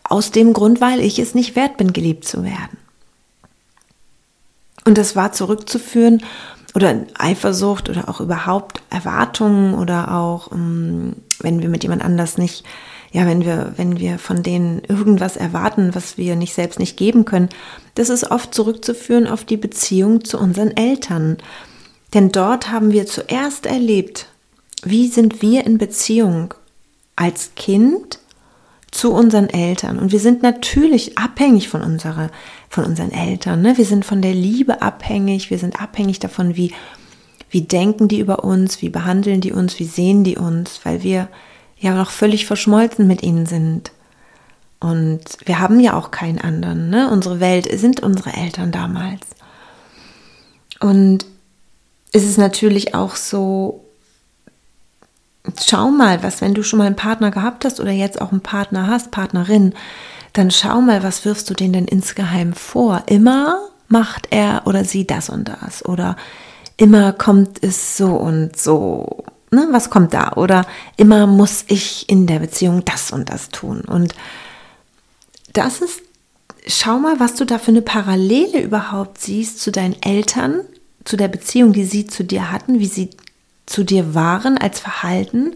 aus 0.04 0.32
dem 0.32 0.54
Grund, 0.54 0.82
weil 0.82 1.00
ich 1.00 1.18
es 1.18 1.34
nicht 1.34 1.56
wert 1.56 1.78
bin, 1.78 1.94
geliebt 1.94 2.26
zu 2.26 2.44
werden. 2.44 2.78
Und 4.86 4.98
das 4.98 5.16
war 5.16 5.32
zurückzuführen 5.32 6.24
oder 6.76 7.06
Eifersucht 7.18 7.90
oder 7.90 8.10
auch 8.10 8.20
überhaupt 8.20 8.82
Erwartungen 8.90 9.76
oder 9.76 10.14
auch, 10.14 10.52
ähm, 10.52 11.14
wenn 11.40 11.62
wir 11.62 11.70
mit 11.70 11.84
jemand 11.84 12.04
anders 12.04 12.38
nicht, 12.38 12.64
ja, 13.12 13.28
wenn 13.28 13.46
wir, 13.46 13.74
wenn 13.78 14.00
wir 14.00 14.18
von 14.18 14.42
denen 14.42 14.82
irgendwas 14.88 15.38
erwarten, 15.38 15.94
was 15.94 16.18
wir 16.18 16.36
nicht 16.36 16.56
selbst 16.56 16.80
nicht 16.80 16.98
geben 16.98 17.26
können, 17.26 17.50
das 17.96 18.10
ist 18.10 18.32
oft 18.32 18.56
zurückzuführen 18.56 19.28
auf 19.28 19.46
die 19.46 19.58
Beziehung 19.58 20.26
zu 20.26 20.40
unseren 20.40 20.76
Eltern. 20.76 21.38
Denn 22.16 22.32
dort 22.32 22.72
haben 22.72 22.92
wir 22.92 23.06
zuerst 23.06 23.68
erlebt, 23.68 24.28
wie 24.84 25.08
sind 25.08 25.42
wir 25.42 25.66
in 25.66 25.78
Beziehung 25.78 26.56
als 27.16 27.52
Kind 27.56 28.20
zu 28.94 29.12
unseren 29.12 29.50
Eltern. 29.50 29.98
Und 29.98 30.12
wir 30.12 30.20
sind 30.20 30.44
natürlich 30.44 31.18
abhängig 31.18 31.68
von, 31.68 31.82
unserer, 31.82 32.30
von 32.70 32.86
unseren 32.86 33.12
Eltern. 33.12 33.62
Ne? 33.62 33.78
Wir 33.78 33.86
sind 33.86 34.06
von 34.06 34.22
der 34.22 34.34
Liebe 34.34 34.82
abhängig, 34.82 35.50
wir 35.50 35.58
sind 35.58 35.82
abhängig 35.82 36.20
davon, 36.20 36.56
wie, 36.56 36.74
wie 37.50 37.62
denken 37.62 38.08
die 38.08 38.20
über 38.20 38.44
uns, 38.44 38.82
wie 38.82 38.90
behandeln 38.90 39.42
die 39.42 39.52
uns, 39.52 39.80
wie 39.80 39.86
sehen 39.86 40.24
die 40.24 40.38
uns, 40.38 40.82
weil 40.84 41.02
wir 41.02 41.28
ja 41.80 41.96
noch 41.96 42.12
völlig 42.12 42.46
verschmolzen 42.46 43.08
mit 43.08 43.24
ihnen 43.24 43.48
sind. 43.48 43.92
Und 44.80 45.24
wir 45.46 45.60
haben 45.60 45.80
ja 45.80 45.98
auch 45.98 46.12
keinen 46.12 46.40
anderen. 46.40 46.90
Ne? 46.90 47.10
Unsere 47.10 47.40
Welt 47.40 47.68
sind 47.80 48.02
unsere 48.02 48.34
Eltern 48.34 48.72
damals. 48.72 49.22
Und 50.80 51.26
es 52.12 52.26
ist 52.26 52.38
natürlich 52.38 52.94
auch 52.94 53.16
so, 53.16 53.83
schau 55.60 55.90
mal, 55.90 56.24
was, 56.24 56.42
wenn 56.42 56.54
du 56.54 56.64
schon 56.64 56.80
mal 56.80 56.86
einen 56.86 56.96
Partner 56.96 57.32
gehabt 57.32 57.66
hast 57.66 57.80
oder 57.80 57.92
jetzt 57.92 58.22
auch 58.22 58.32
einen 58.32 58.42
Partner 58.42 58.88
hast, 58.88 59.12
Partnerin, 59.12 59.74
dann 60.34 60.52
schau 60.52 60.82
mal, 60.82 61.04
was 61.04 61.26
wirfst 61.26 61.50
du 61.50 61.54
denen 61.54 61.74
denn 61.74 61.86
insgeheim 61.86 62.54
vor? 62.54 63.04
Immer 63.08 63.60
macht 63.88 64.28
er 64.32 64.64
oder 64.66 64.86
sie 64.86 65.06
das 65.06 65.30
und 65.30 65.48
das 65.50 65.86
oder 65.86 66.16
immer 66.78 67.14
kommt 67.14 67.64
es 67.64 67.98
so 67.98 68.08
und 68.16 68.58
so. 68.58 69.24
Ne, 69.52 69.68
was 69.72 69.92
kommt 69.92 70.16
da? 70.16 70.34
Oder 70.34 70.66
immer 70.98 71.28
muss 71.28 71.66
ich 71.68 72.10
in 72.10 72.26
der 72.26 72.40
Beziehung 72.40 72.84
das 72.86 73.12
und 73.12 73.30
das 73.30 73.50
tun. 73.50 73.82
Und 73.82 74.16
das 75.54 75.82
ist, 75.82 76.02
schau 76.66 76.98
mal, 76.98 77.20
was 77.20 77.36
du 77.36 77.46
da 77.46 77.60
für 77.60 77.70
eine 77.70 77.84
Parallele 77.84 78.62
überhaupt 78.62 79.22
siehst 79.22 79.60
zu 79.60 79.72
deinen 79.72 80.02
Eltern, 80.02 80.62
zu 81.06 81.18
der 81.18 81.28
Beziehung, 81.28 81.74
die 81.74 81.86
sie 81.86 82.08
zu 82.08 82.24
dir 82.24 82.52
hatten, 82.52 82.80
wie 82.80 82.88
sie 82.88 83.12
zu 83.66 83.84
dir 83.84 84.14
waren 84.14 84.58
als 84.58 84.80
Verhalten 84.80 85.56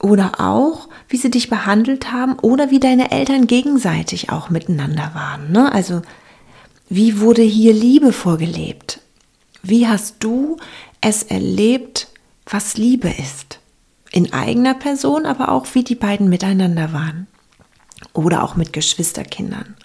oder 0.00 0.40
auch, 0.40 0.88
wie 1.08 1.16
sie 1.16 1.30
dich 1.30 1.50
behandelt 1.50 2.12
haben 2.12 2.38
oder 2.38 2.70
wie 2.70 2.80
deine 2.80 3.10
Eltern 3.10 3.46
gegenseitig 3.46 4.30
auch 4.30 4.50
miteinander 4.50 5.12
waren. 5.14 5.50
Ne? 5.52 5.72
Also 5.72 6.02
wie 6.88 7.20
wurde 7.20 7.42
hier 7.42 7.72
Liebe 7.72 8.12
vorgelebt? 8.12 9.00
Wie 9.62 9.86
hast 9.86 10.16
du 10.20 10.56
es 11.00 11.22
erlebt, 11.22 12.08
was 12.46 12.76
Liebe 12.76 13.08
ist? 13.08 13.58
In 14.10 14.32
eigener 14.32 14.74
Person, 14.74 15.26
aber 15.26 15.50
auch 15.50 15.66
wie 15.74 15.84
die 15.84 15.94
beiden 15.94 16.28
miteinander 16.28 16.92
waren. 16.92 17.26
Oder 18.14 18.42
auch 18.42 18.56
mit 18.56 18.72
Geschwisterkindern. 18.72 19.76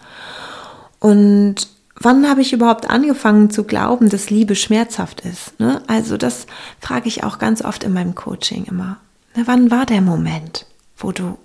Und 1.00 1.68
wann 2.04 2.30
habe 2.30 2.42
ich 2.42 2.54
überhaupt 2.54 2.90
angefangen 2.90 3.50
zu 3.50 3.64
glauben, 3.64 4.10
dass 4.10 4.30
Liebe 4.30 4.56
schmerzhaft 4.56 5.22
ist? 5.22 5.60
Ne? 5.60 5.82
Also 5.88 6.18
das 6.18 6.46
frage 6.80 7.08
ich 7.08 7.24
auch 7.24 7.40
ganz 7.40 7.64
oft 7.64 7.84
in 7.84 7.94
meinem 7.94 8.16
Coaching 8.16 8.66
immer. 8.66 8.98
Ne, 9.36 9.44
wann 9.46 9.72
war 9.72 9.86
der 9.86 10.02
Moment, 10.02 10.66
wo 10.98 11.12
du, 11.12 11.38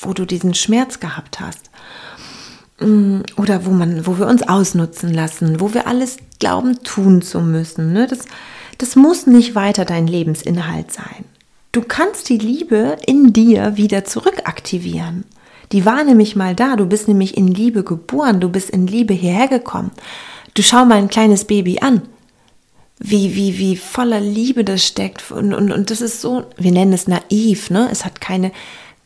wo 0.00 0.12
du 0.12 0.24
diesen 0.24 0.54
Schmerz 0.54 1.00
gehabt 1.00 1.40
hast? 1.40 1.70
Mm, 2.80 3.20
oder 3.36 3.66
wo 3.66 3.70
man, 3.70 4.06
wo 4.06 4.18
wir 4.18 4.26
uns 4.26 4.42
ausnutzen 4.42 5.12
lassen, 5.12 5.60
wo 5.60 5.74
wir 5.74 5.86
alles 5.86 6.18
glauben, 6.38 6.82
tun 6.82 7.22
zu 7.22 7.40
müssen. 7.40 7.92
Ne? 7.92 8.06
Das, 8.06 8.20
das 8.78 8.96
muss 8.96 9.26
nicht 9.26 9.54
weiter 9.54 9.84
dein 9.84 10.06
Lebensinhalt 10.06 10.92
sein. 10.92 11.24
Du 11.72 11.82
kannst 11.82 12.28
die 12.28 12.38
Liebe 12.38 12.96
in 13.06 13.32
dir 13.32 13.76
wieder 13.76 14.04
zurückaktivieren. 14.04 15.24
Die 15.74 15.84
war 15.84 16.04
nämlich 16.04 16.36
mal 16.36 16.54
da. 16.54 16.76
Du 16.76 16.86
bist 16.86 17.08
nämlich 17.08 17.36
in 17.36 17.48
Liebe 17.48 17.82
geboren. 17.82 18.38
Du 18.38 18.48
bist 18.48 18.70
in 18.70 18.86
Liebe 18.86 19.12
hierher 19.12 19.48
gekommen. 19.48 19.90
Du 20.54 20.62
schau 20.62 20.84
mal 20.84 20.98
ein 20.98 21.08
kleines 21.08 21.46
Baby 21.46 21.80
an. 21.80 22.02
Wie, 23.00 23.34
wie, 23.34 23.58
wie 23.58 23.76
voller 23.76 24.20
Liebe 24.20 24.62
das 24.62 24.86
steckt. 24.86 25.32
Und, 25.32 25.52
und, 25.52 25.72
und 25.72 25.90
das 25.90 26.00
ist 26.00 26.20
so, 26.20 26.44
wir 26.56 26.70
nennen 26.70 26.92
es 26.92 27.08
naiv, 27.08 27.70
ne? 27.70 27.88
Es 27.90 28.04
hat 28.04 28.20
keine, 28.20 28.52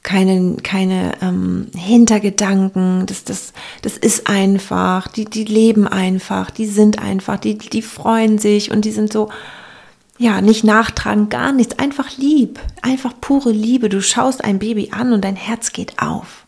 keine, 0.02 0.58
keine 0.62 1.12
ähm, 1.22 1.68
Hintergedanken. 1.74 3.06
Das, 3.06 3.24
das, 3.24 3.54
das 3.80 3.96
ist 3.96 4.28
einfach. 4.28 5.08
Die, 5.08 5.24
die 5.24 5.44
leben 5.44 5.88
einfach. 5.88 6.50
Die 6.50 6.66
sind 6.66 6.98
einfach. 6.98 7.38
Die, 7.38 7.56
die 7.56 7.80
freuen 7.80 8.36
sich 8.36 8.70
und 8.70 8.84
die 8.84 8.92
sind 8.92 9.10
so, 9.10 9.30
ja, 10.18 10.42
nicht 10.42 10.64
nachtragen, 10.64 11.30
gar 11.30 11.52
nichts. 11.52 11.78
Einfach 11.78 12.18
lieb. 12.18 12.60
Einfach 12.82 13.14
pure 13.18 13.52
Liebe. 13.52 13.88
Du 13.88 14.02
schaust 14.02 14.44
ein 14.44 14.58
Baby 14.58 14.90
an 14.92 15.14
und 15.14 15.24
dein 15.24 15.36
Herz 15.36 15.72
geht 15.72 15.94
auf. 15.98 16.44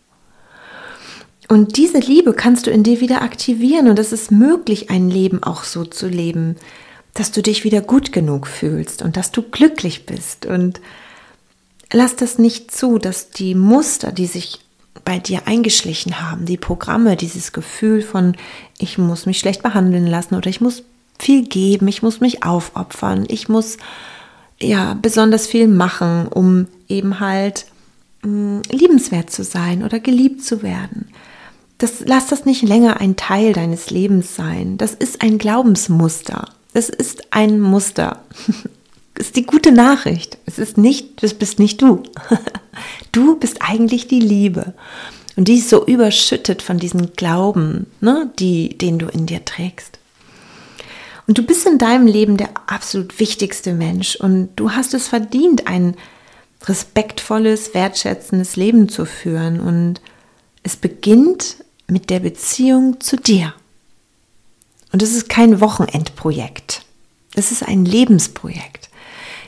Und 1.51 1.77
diese 1.77 1.99
Liebe 1.99 2.33
kannst 2.33 2.69
du 2.69 2.71
in 2.71 2.85
dir 2.85 3.01
wieder 3.01 3.23
aktivieren 3.23 3.89
und 3.89 3.99
es 3.99 4.13
ist 4.13 4.31
möglich, 4.31 4.89
ein 4.89 5.11
Leben 5.11 5.43
auch 5.43 5.65
so 5.65 5.85
zu 5.85 6.07
leben, 6.07 6.55
dass 7.13 7.33
du 7.33 7.43
dich 7.43 7.65
wieder 7.65 7.81
gut 7.81 8.13
genug 8.13 8.47
fühlst 8.47 9.03
und 9.03 9.17
dass 9.17 9.33
du 9.33 9.43
glücklich 9.43 10.07
bist. 10.07 10.47
Und 10.47 10.81
lass 11.93 12.15
das 12.15 12.39
nicht 12.39 12.71
zu, 12.71 12.99
dass 12.99 13.31
die 13.31 13.57
Muster, 13.57 14.13
die 14.13 14.27
sich 14.27 14.61
bei 15.05 15.19
dir 15.19 15.49
eingeschlichen 15.49 16.21
haben, 16.23 16.47
die 16.47 16.57
Programme, 16.57 17.17
dieses 17.17 17.51
Gefühl 17.51 18.03
von, 18.03 18.37
ich 18.79 18.97
muss 18.97 19.27
mich 19.27 19.41
schlecht 19.41 19.65
behandeln 19.65 20.07
lassen 20.07 20.37
oder 20.37 20.49
ich 20.49 20.61
muss 20.61 20.85
viel 21.19 21.43
geben, 21.49 21.89
ich 21.89 22.01
muss 22.01 22.21
mich 22.21 22.45
aufopfern, 22.45 23.25
ich 23.27 23.49
muss 23.49 23.77
ja 24.63 24.95
besonders 25.03 25.49
viel 25.49 25.67
machen, 25.67 26.29
um 26.29 26.69
eben 26.87 27.19
halt 27.19 27.67
mm, 28.23 28.61
liebenswert 28.71 29.31
zu 29.31 29.43
sein 29.43 29.83
oder 29.83 29.99
geliebt 29.99 30.45
zu 30.45 30.63
werden 30.63 31.09
das, 31.81 32.05
lass 32.05 32.27
das 32.27 32.45
nicht 32.45 32.63
länger 32.63 33.01
ein 33.01 33.17
Teil 33.17 33.55
deines 33.55 33.91
Lebens 33.91 34.37
sein. 34.37 34.77
Das 34.77 34.93
ist 34.93 35.23
ein 35.23 35.39
Glaubensmuster. 35.39 36.51
Das 36.75 36.91
ist 36.91 37.33
ein 37.33 37.59
Muster. 37.59 38.21
Das 39.15 39.27
ist 39.27 39.37
die 39.37 39.47
gute 39.47 39.73
Nachricht. 39.73 40.37
Es 40.45 40.59
ist 40.59 40.77
nicht, 40.77 41.23
das 41.23 41.35
bist 41.35 41.59
nicht 41.59 41.83
du. 41.83 42.03
Du 43.13 43.37
bist 43.37 43.59
eigentlich 43.61 44.07
die 44.07 44.21
Liebe. 44.21 44.73
Und 45.37 45.49
die 45.49 45.57
ist 45.57 45.69
so 45.69 45.85
überschüttet 45.85 46.63
von 46.63 46.79
diesem 46.79 47.13
Glauben, 47.15 47.87
ne, 48.01 48.31
die, 48.39 48.79
den 48.79 48.99
du 48.99 49.07
in 49.07 49.27
dir 49.27 49.45
trägst. 49.45 49.99
Und 51.27 51.37
du 51.37 51.43
bist 51.43 51.67
in 51.67 51.79
deinem 51.79 52.07
Leben 52.07 52.37
der 52.37 52.51
absolut 52.67 53.19
wichtigste 53.19 53.75
Mensch 53.75 54.17
und 54.17 54.51
du 54.57 54.71
hast 54.71 54.95
es 54.95 55.09
verdient, 55.09 55.67
ein 55.67 55.97
respektvolles, 56.65 57.75
wertschätzendes 57.75 58.57
Leben 58.57 58.89
zu 58.89 59.05
führen. 59.05 59.61
Und 59.61 60.01
es 60.63 60.77
beginnt 60.77 61.57
mit 61.91 62.11
der 62.11 62.21
Beziehung 62.21 63.01
zu 63.01 63.17
dir. 63.17 63.55
Und 64.93 65.03
es 65.03 65.15
ist 65.15 65.29
kein 65.29 65.61
Wochenendprojekt. 65.61 66.83
Es 67.35 67.53
ist 67.53 67.67
ein 67.67 67.85
Lebensprojekt. 67.85 68.91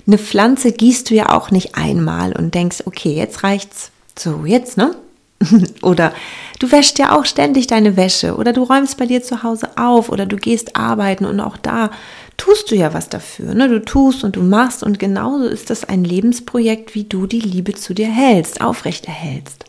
Eine 0.06 0.18
Pflanze 0.18 0.72
gießt 0.72 1.10
du 1.10 1.14
ja 1.14 1.30
auch 1.30 1.50
nicht 1.50 1.74
einmal 1.74 2.32
und 2.32 2.54
denkst, 2.54 2.82
okay, 2.86 3.14
jetzt 3.14 3.42
reicht's. 3.42 3.90
So, 4.18 4.44
jetzt, 4.44 4.76
ne? 4.76 4.94
oder 5.82 6.12
du 6.58 6.70
wäschst 6.70 6.98
ja 6.98 7.16
auch 7.16 7.24
ständig 7.24 7.66
deine 7.66 7.96
Wäsche 7.96 8.36
oder 8.36 8.52
du 8.52 8.62
räumst 8.62 8.96
bei 8.98 9.06
dir 9.06 9.22
zu 9.22 9.42
Hause 9.42 9.70
auf 9.76 10.08
oder 10.08 10.26
du 10.26 10.36
gehst 10.36 10.76
arbeiten 10.76 11.24
und 11.24 11.40
auch 11.40 11.56
da 11.56 11.90
tust 12.36 12.70
du 12.70 12.76
ja 12.76 12.94
was 12.94 13.08
dafür. 13.08 13.54
Ne? 13.54 13.68
Du 13.68 13.84
tust 13.84 14.22
und 14.24 14.36
du 14.36 14.42
machst 14.42 14.82
und 14.82 14.98
genauso 14.98 15.44
ist 15.46 15.70
das 15.70 15.84
ein 15.84 16.04
Lebensprojekt, 16.04 16.94
wie 16.94 17.04
du 17.04 17.26
die 17.26 17.40
Liebe 17.40 17.74
zu 17.74 17.94
dir 17.94 18.08
hältst, 18.08 18.60
aufrechterhältst 18.60 19.64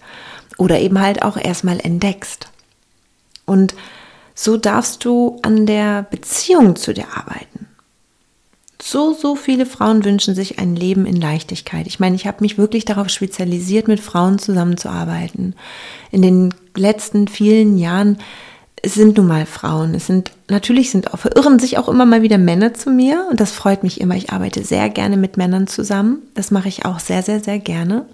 oder 0.57 0.79
eben 0.79 0.99
halt 0.99 1.23
auch 1.23 1.37
erstmal 1.37 1.79
entdeckst. 1.79 2.47
Und 3.45 3.75
so 4.35 4.57
darfst 4.57 5.05
du 5.05 5.39
an 5.41 5.65
der 5.65 6.03
Beziehung 6.03 6.75
zu 6.75 6.93
dir 6.93 7.07
arbeiten. 7.15 7.67
So, 8.81 9.13
so 9.13 9.35
viele 9.35 9.65
Frauen 9.65 10.03
wünschen 10.03 10.35
sich 10.35 10.59
ein 10.59 10.75
Leben 10.75 11.05
in 11.05 11.15
Leichtigkeit. 11.15 11.87
Ich 11.87 11.99
meine, 11.99 12.15
ich 12.15 12.27
habe 12.27 12.37
mich 12.41 12.57
wirklich 12.57 12.83
darauf 12.83 13.09
spezialisiert, 13.09 13.87
mit 13.87 14.01
Frauen 14.01 14.39
zusammenzuarbeiten. 14.39 15.55
In 16.11 16.21
den 16.21 16.53
letzten 16.75 17.27
vielen 17.27 17.77
Jahren 17.77 18.17
es 18.85 18.95
sind 18.95 19.15
nun 19.15 19.27
mal 19.27 19.45
Frauen. 19.45 19.95
Es 19.95 20.07
sind 20.07 20.33
natürlich 20.49 20.91
sind 20.91 21.13
auch 21.13 21.19
verirren 21.19 21.57
sich 21.57 21.77
auch 21.77 21.87
immer 21.87 22.05
mal 22.05 22.21
wieder 22.21 22.37
Männer 22.37 22.73
zu 22.73 22.89
mir 22.89 23.25
und 23.31 23.39
das 23.39 23.51
freut 23.51 23.81
mich 23.81 24.01
immer. 24.01 24.15
Ich 24.15 24.31
arbeite 24.31 24.65
sehr 24.65 24.89
gerne 24.89 25.15
mit 25.15 25.37
Männern 25.37 25.67
zusammen. 25.67 26.21
Das 26.35 26.51
mache 26.51 26.67
ich 26.67 26.85
auch 26.85 26.99
sehr 26.99 27.23
sehr 27.23 27.39
sehr 27.39 27.59
gerne. 27.59 28.05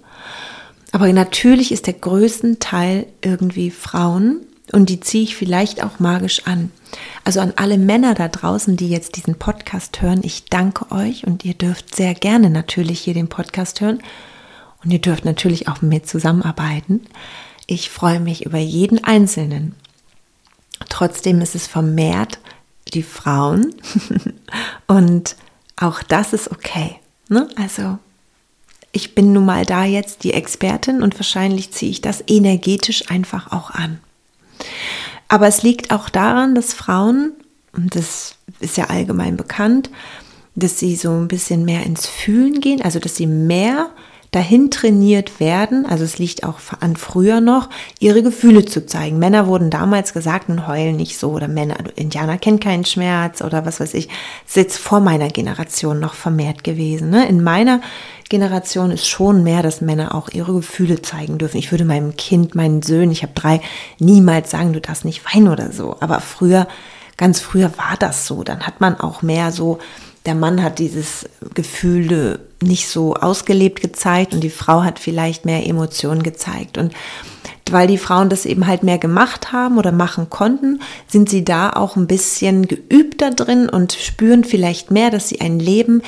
Aber 0.92 1.12
natürlich 1.12 1.72
ist 1.72 1.88
der 1.88 1.94
größte 1.94 2.60
Teil 2.60 3.06
irgendwie 3.20 3.72
Frauen 3.72 4.42
und 4.72 4.88
die 4.88 5.00
ziehe 5.00 5.24
ich 5.24 5.36
vielleicht 5.36 5.82
auch 5.82 5.98
magisch 5.98 6.46
an. 6.46 6.70
Also 7.24 7.40
an 7.40 7.52
alle 7.56 7.78
Männer 7.78 8.14
da 8.14 8.28
draußen, 8.28 8.76
die 8.76 8.88
jetzt 8.88 9.16
diesen 9.16 9.36
Podcast 9.36 10.00
hören, 10.02 10.20
ich 10.22 10.46
danke 10.46 10.90
euch 10.92 11.26
und 11.26 11.44
ihr 11.44 11.54
dürft 11.54 11.94
sehr 11.94 12.14
gerne 12.14 12.50
natürlich 12.50 13.00
hier 13.00 13.14
den 13.14 13.28
Podcast 13.28 13.80
hören 13.80 14.02
und 14.82 14.90
ihr 14.90 15.00
dürft 15.00 15.24
natürlich 15.24 15.68
auch 15.68 15.82
mit 15.82 16.06
zusammenarbeiten. 16.08 17.02
Ich 17.66 17.90
freue 17.90 18.20
mich 18.20 18.46
über 18.46 18.58
jeden 18.58 19.02
Einzelnen. 19.04 19.74
Trotzdem 20.88 21.40
ist 21.40 21.54
es 21.54 21.66
vermehrt 21.66 22.38
die 22.94 23.02
Frauen 23.02 23.74
und 24.86 25.36
auch 25.76 26.02
das 26.02 26.32
ist 26.32 26.50
okay. 26.50 26.96
Ne? 27.28 27.48
Also 27.56 27.98
ich 28.92 29.14
bin 29.14 29.32
nun 29.32 29.44
mal 29.44 29.64
da 29.64 29.84
jetzt 29.84 30.24
die 30.24 30.32
Expertin 30.32 31.02
und 31.02 31.16
wahrscheinlich 31.16 31.70
ziehe 31.70 31.92
ich 31.92 32.00
das 32.00 32.24
energetisch 32.26 33.08
einfach 33.10 33.52
auch 33.52 33.70
an. 33.70 34.00
Aber 35.28 35.46
es 35.46 35.62
liegt 35.62 35.92
auch 35.92 36.08
daran, 36.08 36.54
dass 36.54 36.74
Frauen, 36.74 37.32
und 37.72 37.94
das 37.94 38.34
ist 38.58 38.76
ja 38.76 38.86
allgemein 38.86 39.36
bekannt, 39.36 39.90
dass 40.54 40.78
sie 40.78 40.96
so 40.96 41.10
ein 41.10 41.28
bisschen 41.28 41.64
mehr 41.64 41.84
ins 41.84 42.06
Fühlen 42.06 42.60
gehen, 42.60 42.82
also 42.82 42.98
dass 42.98 43.16
sie 43.16 43.26
mehr 43.26 43.90
dahin 44.30 44.70
trainiert 44.70 45.40
werden, 45.40 45.86
also 45.86 46.04
es 46.04 46.18
liegt 46.18 46.44
auch 46.44 46.60
an 46.78 46.94
früher 46.94 47.40
noch, 47.40 47.68
ihre 47.98 48.22
Gefühle 48.22 48.64
zu 48.64 48.86
zeigen. 48.86 49.18
Männer 49.18 49.48
wurden 49.48 49.70
damals 49.70 50.12
gesagt, 50.12 50.48
nun 50.48 50.68
heulen 50.68 50.96
nicht 50.96 51.18
so 51.18 51.32
oder 51.32 51.48
Männer, 51.48 51.76
Indianer 51.96 52.38
kennen 52.38 52.60
keinen 52.60 52.84
Schmerz 52.84 53.42
oder 53.42 53.66
was 53.66 53.80
weiß 53.80 53.94
ich. 53.94 54.06
Das 54.06 54.50
ist 54.50 54.56
jetzt 54.56 54.78
vor 54.78 55.00
meiner 55.00 55.28
Generation 55.28 55.98
noch 55.98 56.14
vermehrt 56.14 56.62
gewesen. 56.62 57.10
Ne? 57.10 57.28
In 57.28 57.42
meiner 57.42 57.80
Generation 58.30 58.92
ist 58.92 59.08
schon 59.08 59.42
mehr, 59.42 59.62
dass 59.62 59.80
Männer 59.80 60.14
auch 60.14 60.30
ihre 60.30 60.54
Gefühle 60.54 61.02
zeigen 61.02 61.36
dürfen. 61.36 61.58
Ich 61.58 61.72
würde 61.72 61.84
meinem 61.84 62.16
Kind, 62.16 62.54
meinen 62.54 62.80
Söhnen, 62.80 63.10
ich 63.10 63.22
habe 63.22 63.32
drei, 63.34 63.60
niemals 63.98 64.50
sagen, 64.50 64.72
du 64.72 64.80
darfst 64.80 65.04
nicht 65.04 65.22
weinen 65.34 65.48
oder 65.48 65.72
so. 65.72 65.96
Aber 66.00 66.20
früher, 66.20 66.68
ganz 67.16 67.40
früher 67.40 67.76
war 67.76 67.96
das 67.98 68.26
so. 68.26 68.44
Dann 68.44 68.60
hat 68.60 68.80
man 68.80 68.98
auch 68.98 69.22
mehr 69.22 69.50
so, 69.50 69.80
der 70.26 70.36
Mann 70.36 70.62
hat 70.62 70.78
dieses 70.78 71.28
Gefühle 71.54 72.38
nicht 72.62 72.88
so 72.88 73.14
ausgelebt 73.14 73.82
gezeigt 73.82 74.32
und 74.32 74.44
die 74.44 74.50
Frau 74.50 74.84
hat 74.84 75.00
vielleicht 75.00 75.44
mehr 75.44 75.66
Emotionen 75.66 76.22
gezeigt. 76.22 76.78
Und 76.78 76.94
weil 77.70 77.88
die 77.88 77.98
Frauen 77.98 78.28
das 78.28 78.46
eben 78.46 78.66
halt 78.66 78.82
mehr 78.82 78.98
gemacht 78.98 79.52
haben 79.52 79.78
oder 79.78 79.92
machen 79.92 80.30
konnten, 80.30 80.80
sind 81.08 81.28
sie 81.28 81.44
da 81.44 81.70
auch 81.70 81.96
ein 81.96 82.06
bisschen 82.06 82.68
geübter 82.68 83.30
drin 83.30 83.68
und 83.68 83.92
spüren 83.92 84.44
vielleicht 84.44 84.90
mehr, 84.90 85.10
dass 85.10 85.28
sie 85.28 85.40
ein 85.40 85.58
Leben 85.58 86.02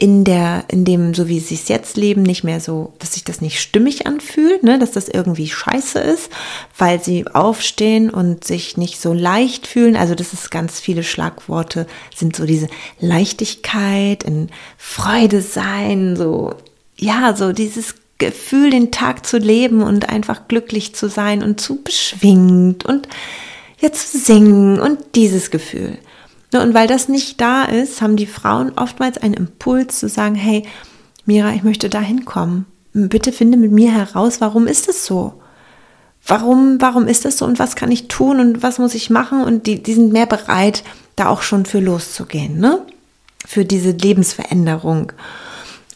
in 0.00 0.22
der, 0.22 0.64
in 0.68 0.84
dem, 0.84 1.12
so 1.12 1.26
wie 1.26 1.40
sie 1.40 1.56
es 1.56 1.66
jetzt 1.66 1.96
leben, 1.96 2.22
nicht 2.22 2.44
mehr 2.44 2.60
so, 2.60 2.92
dass 3.00 3.14
sich 3.14 3.24
das 3.24 3.40
nicht 3.40 3.60
stimmig 3.60 4.06
anfühlt, 4.06 4.62
ne, 4.62 4.78
dass 4.78 4.92
das 4.92 5.08
irgendwie 5.08 5.48
scheiße 5.48 5.98
ist, 5.98 6.30
weil 6.78 7.02
sie 7.02 7.26
aufstehen 7.26 8.08
und 8.08 8.44
sich 8.44 8.76
nicht 8.76 9.00
so 9.00 9.12
leicht 9.12 9.66
fühlen. 9.66 9.96
Also 9.96 10.14
das 10.14 10.32
ist 10.32 10.52
ganz 10.52 10.78
viele 10.78 11.02
Schlagworte, 11.02 11.88
sind 12.14 12.36
so 12.36 12.46
diese 12.46 12.68
Leichtigkeit, 13.00 14.22
in 14.22 14.50
Freude 14.76 15.42
sein, 15.42 16.14
so, 16.14 16.54
ja, 16.96 17.34
so 17.34 17.52
dieses 17.52 17.96
Gefühl, 18.18 18.70
den 18.70 18.92
Tag 18.92 19.26
zu 19.26 19.38
leben 19.38 19.82
und 19.82 20.08
einfach 20.08 20.46
glücklich 20.46 20.94
zu 20.94 21.08
sein 21.08 21.42
und 21.42 21.60
zu 21.60 21.82
beschwingt 21.82 22.84
und 22.84 23.08
jetzt 23.80 24.14
ja, 24.14 24.20
singen 24.20 24.78
und 24.78 25.00
dieses 25.16 25.50
Gefühl. 25.50 25.98
Ne, 26.52 26.62
und 26.62 26.74
weil 26.74 26.86
das 26.86 27.08
nicht 27.08 27.40
da 27.40 27.64
ist, 27.64 28.00
haben 28.00 28.16
die 28.16 28.26
Frauen 28.26 28.72
oftmals 28.76 29.18
einen 29.18 29.34
Impuls 29.34 29.98
zu 29.98 30.08
sagen, 30.08 30.34
hey, 30.34 30.64
Mira, 31.26 31.52
ich 31.52 31.62
möchte 31.62 31.90
da 31.90 32.00
hinkommen. 32.00 32.64
Bitte 32.94 33.32
finde 33.32 33.58
mit 33.58 33.70
mir 33.70 33.92
heraus, 33.92 34.40
warum 34.40 34.66
ist 34.66 34.88
es 34.88 35.04
so? 35.04 35.34
Warum, 36.26 36.80
warum 36.80 37.06
ist 37.06 37.26
das 37.26 37.36
so 37.36 37.44
und 37.44 37.58
was 37.58 37.76
kann 37.76 37.92
ich 37.92 38.08
tun 38.08 38.40
und 38.40 38.62
was 38.62 38.78
muss 38.78 38.94
ich 38.94 39.10
machen? 39.10 39.42
Und 39.42 39.66
die, 39.66 39.82
die 39.82 39.92
sind 39.92 40.12
mehr 40.12 40.24
bereit, 40.24 40.84
da 41.16 41.28
auch 41.28 41.42
schon 41.42 41.66
für 41.66 41.80
loszugehen, 41.80 42.58
ne? 42.58 42.80
Für 43.46 43.64
diese 43.64 43.90
Lebensveränderung. 43.90 45.12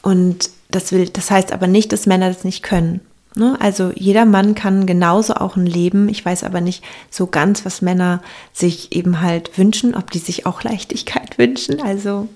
Und 0.03 0.51
das 0.71 0.93
will, 0.93 1.09
das 1.09 1.31
heißt 1.31 1.53
aber 1.53 1.67
nicht, 1.67 1.93
dass 1.93 2.07
Männer 2.07 2.29
das 2.29 2.45
nicht 2.45 2.63
können. 2.63 3.01
Ne? 3.35 3.57
Also 3.61 3.93
jeder 3.95 4.25
Mann 4.25 4.55
kann 4.55 4.87
genauso 4.87 5.35
auch 5.35 5.57
ein 5.57 5.67
Leben. 5.67 6.09
Ich 6.09 6.25
weiß 6.25 6.45
aber 6.45 6.61
nicht 6.61 6.85
so 7.11 7.27
ganz, 7.27 7.65
was 7.65 7.83
Männer 7.83 8.23
sich 8.53 8.93
eben 8.93 9.21
halt 9.21 9.57
wünschen, 9.57 9.95
ob 9.95 10.11
die 10.11 10.19
sich 10.19 10.47
auch 10.47 10.63
Leichtigkeit 10.63 11.39
wünschen. 11.39 11.81
Also 11.81 12.29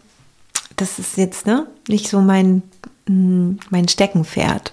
das 0.76 0.98
ist 0.98 1.16
jetzt 1.16 1.46
ne, 1.46 1.66
nicht 1.88 2.08
so 2.08 2.20
mein, 2.20 2.62
mm, 3.08 3.56
mein 3.70 3.88
Steckenpferd. 3.88 4.72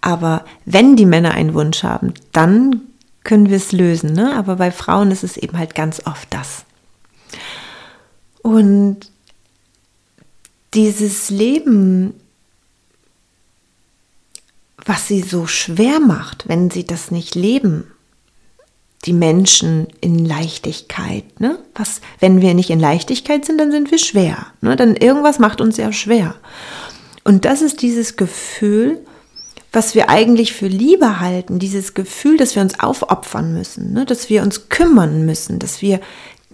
Aber 0.00 0.44
wenn 0.64 0.96
die 0.96 1.06
Männer 1.06 1.32
einen 1.32 1.54
Wunsch 1.54 1.82
haben, 1.82 2.14
dann 2.32 2.82
können 3.24 3.48
wir 3.48 3.56
es 3.56 3.72
lösen. 3.72 4.12
Ne? 4.12 4.34
Aber 4.36 4.56
bei 4.56 4.70
Frauen 4.70 5.10
ist 5.10 5.24
es 5.24 5.36
eben 5.36 5.58
halt 5.58 5.74
ganz 5.74 6.02
oft 6.04 6.32
das. 6.32 6.64
Und 8.42 9.10
dieses 10.74 11.30
Leben 11.30 12.14
was 14.84 15.08
sie 15.08 15.22
so 15.22 15.46
schwer 15.46 16.00
macht, 16.00 16.48
wenn 16.48 16.70
sie 16.70 16.84
das 16.84 17.10
nicht 17.10 17.34
leben. 17.34 17.90
Die 19.04 19.12
Menschen 19.12 19.88
in 20.00 20.24
Leichtigkeit, 20.24 21.40
ne? 21.40 21.58
Was, 21.74 22.00
wenn 22.20 22.40
wir 22.40 22.54
nicht 22.54 22.70
in 22.70 22.80
Leichtigkeit 22.80 23.44
sind, 23.44 23.58
dann 23.58 23.70
sind 23.70 23.90
wir 23.90 23.98
schwer, 23.98 24.46
ne? 24.62 24.76
Dann 24.76 24.96
irgendwas 24.96 25.38
macht 25.38 25.60
uns 25.60 25.76
ja 25.76 25.92
schwer. 25.92 26.34
Und 27.22 27.44
das 27.44 27.60
ist 27.62 27.82
dieses 27.82 28.16
Gefühl, 28.16 29.00
was 29.74 29.94
wir 29.94 30.08
eigentlich 30.08 30.52
für 30.52 30.68
Liebe 30.68 31.20
halten, 31.20 31.58
dieses 31.58 31.94
Gefühl, 31.94 32.36
dass 32.36 32.54
wir 32.54 32.62
uns 32.62 32.78
aufopfern 32.78 33.52
müssen, 33.54 33.92
ne? 33.92 34.06
dass 34.06 34.30
wir 34.30 34.42
uns 34.42 34.68
kümmern 34.68 35.26
müssen, 35.26 35.58
dass 35.58 35.82
wir 35.82 36.00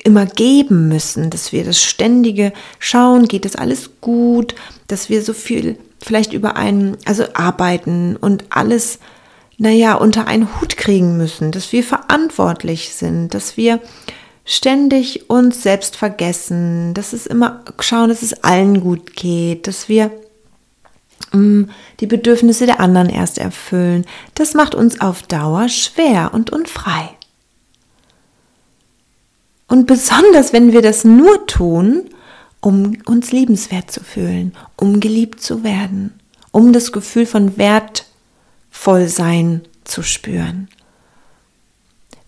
immer 0.02 0.24
geben 0.24 0.88
müssen, 0.88 1.28
dass 1.28 1.52
wir 1.52 1.64
das 1.64 1.82
ständige 1.82 2.52
schauen, 2.78 3.28
geht 3.28 3.44
es 3.44 3.56
alles 3.56 3.90
gut, 4.00 4.54
dass 4.86 5.10
wir 5.10 5.22
so 5.22 5.34
viel 5.34 5.76
vielleicht 6.00 6.32
über 6.32 6.56
einen, 6.56 6.96
also 7.04 7.24
arbeiten 7.34 8.16
und 8.16 8.44
alles, 8.50 8.98
naja, 9.58 9.94
unter 9.94 10.26
einen 10.26 10.60
Hut 10.60 10.76
kriegen 10.76 11.16
müssen, 11.16 11.52
dass 11.52 11.72
wir 11.72 11.84
verantwortlich 11.84 12.94
sind, 12.94 13.34
dass 13.34 13.56
wir 13.56 13.80
ständig 14.44 15.28
uns 15.30 15.62
selbst 15.62 15.96
vergessen, 15.96 16.94
dass 16.94 17.12
es 17.12 17.26
immer 17.26 17.62
schauen, 17.78 18.08
dass 18.08 18.22
es 18.22 18.42
allen 18.42 18.80
gut 18.80 19.14
geht, 19.14 19.66
dass 19.66 19.88
wir 19.88 20.10
mm, 21.32 21.64
die 22.00 22.06
Bedürfnisse 22.06 22.66
der 22.66 22.80
anderen 22.80 23.10
erst 23.10 23.38
erfüllen. 23.38 24.06
Das 24.34 24.54
macht 24.54 24.74
uns 24.74 25.00
auf 25.00 25.22
Dauer 25.22 25.68
schwer 25.68 26.30
und 26.32 26.50
unfrei. 26.50 27.10
Und 29.68 29.86
besonders, 29.86 30.52
wenn 30.52 30.72
wir 30.72 30.82
das 30.82 31.04
nur 31.04 31.46
tun, 31.46 32.10
um 32.60 32.98
uns 33.06 33.32
liebenswert 33.32 33.90
zu 33.90 34.02
fühlen, 34.02 34.52
um 34.76 35.00
geliebt 35.00 35.40
zu 35.40 35.64
werden, 35.64 36.12
um 36.50 36.72
das 36.72 36.92
Gefühl 36.92 37.26
von 37.26 37.56
Wertvollsein 37.56 39.62
zu 39.84 40.02
spüren. 40.02 40.68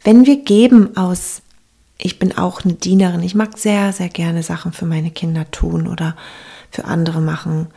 Wenn 0.05 0.27
wir 0.27 0.43
geben 0.43 0.97
aus, 0.97 1.43
ich 1.99 2.19
bin 2.19 2.37
auch 2.37 2.65
eine 2.65 2.75
Dienerin, 2.75 3.23
ich 3.23 3.35
mag 3.35 3.59
sehr, 3.59 3.93
sehr 3.93 4.09
gerne 4.09 4.43
Sachen 4.43 4.73
für 4.73 4.87
meine 4.87 5.11
Kinder 5.11 5.49
tun 5.51 5.87
oder 5.87 6.17
für 6.71 6.87
andere 6.87 7.21
machen. 7.21 7.69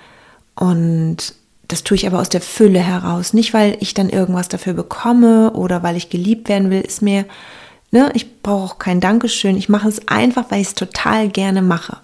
Und 0.55 1.35
das 1.67 1.83
tue 1.83 1.95
ich 1.95 2.07
aber 2.07 2.19
aus 2.19 2.29
der 2.29 2.41
Fülle 2.41 2.79
heraus. 2.79 3.33
Nicht, 3.33 3.53
weil 3.53 3.77
ich 3.81 3.93
dann 3.93 4.09
irgendwas 4.09 4.49
dafür 4.49 4.73
bekomme 4.73 5.51
oder 5.51 5.83
weil 5.83 5.95
ich 5.95 6.09
geliebt 6.09 6.49
werden 6.49 6.71
will, 6.71 6.81
ist 6.81 7.03
mir 7.03 7.25
Ne? 7.95 8.11
Ich 8.13 8.41
brauche 8.41 8.73
auch 8.73 8.77
kein 8.77 8.99
Dankeschön. 8.99 9.55
Ich 9.55 9.69
mache 9.69 9.87
es 9.87 10.09
einfach, 10.09 10.47
weil 10.49 10.59
ich 10.59 10.67
es 10.67 10.75
total 10.75 11.29
gerne 11.29 11.61
mache. 11.61 11.95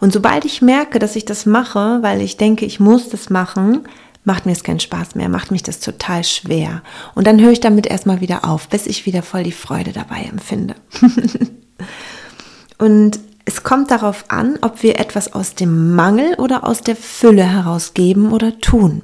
Und 0.00 0.12
sobald 0.12 0.44
ich 0.44 0.62
merke, 0.62 0.98
dass 0.98 1.16
ich 1.16 1.24
das 1.24 1.46
mache, 1.46 1.98
weil 2.02 2.20
ich 2.20 2.36
denke, 2.36 2.64
ich 2.64 2.80
muss 2.80 3.08
das 3.08 3.30
machen, 3.30 3.86
macht 4.24 4.46
mir 4.46 4.52
es 4.52 4.62
keinen 4.62 4.80
Spaß 4.80 5.14
mehr, 5.14 5.28
macht 5.28 5.50
mich 5.50 5.62
das 5.62 5.80
total 5.80 6.22
schwer. 6.24 6.82
Und 7.14 7.26
dann 7.26 7.40
höre 7.40 7.52
ich 7.52 7.60
damit 7.60 7.86
erstmal 7.86 8.20
wieder 8.20 8.44
auf, 8.44 8.68
bis 8.68 8.86
ich 8.86 9.06
wieder 9.06 9.22
voll 9.22 9.42
die 9.42 9.52
Freude 9.52 9.92
dabei 9.92 10.22
empfinde. 10.30 10.74
und 12.78 13.18
es 13.48 13.62
kommt 13.62 13.90
darauf 13.90 14.26
an, 14.28 14.58
ob 14.60 14.82
wir 14.82 15.00
etwas 15.00 15.32
aus 15.32 15.54
dem 15.54 15.94
Mangel 15.94 16.34
oder 16.34 16.64
aus 16.64 16.82
der 16.82 16.96
Fülle 16.96 17.44
herausgeben 17.44 18.30
oder 18.30 18.58
tun. 18.60 19.00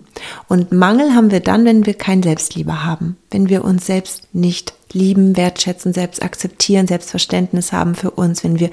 Und 0.48 0.70
Mangel 0.70 1.14
haben 1.14 1.30
wir 1.30 1.40
dann, 1.40 1.64
wenn 1.64 1.86
wir 1.86 1.94
kein 1.94 2.22
Selbstliebe 2.22 2.84
haben, 2.84 3.16
wenn 3.30 3.48
wir 3.48 3.64
uns 3.64 3.86
selbst 3.86 4.28
nicht 4.34 4.74
lieben, 4.94 5.36
wertschätzen, 5.36 5.92
selbst 5.92 6.22
akzeptieren, 6.22 6.86
Selbstverständnis 6.86 7.72
haben 7.72 7.94
für 7.94 8.10
uns, 8.10 8.44
wenn 8.44 8.58
wir 8.58 8.70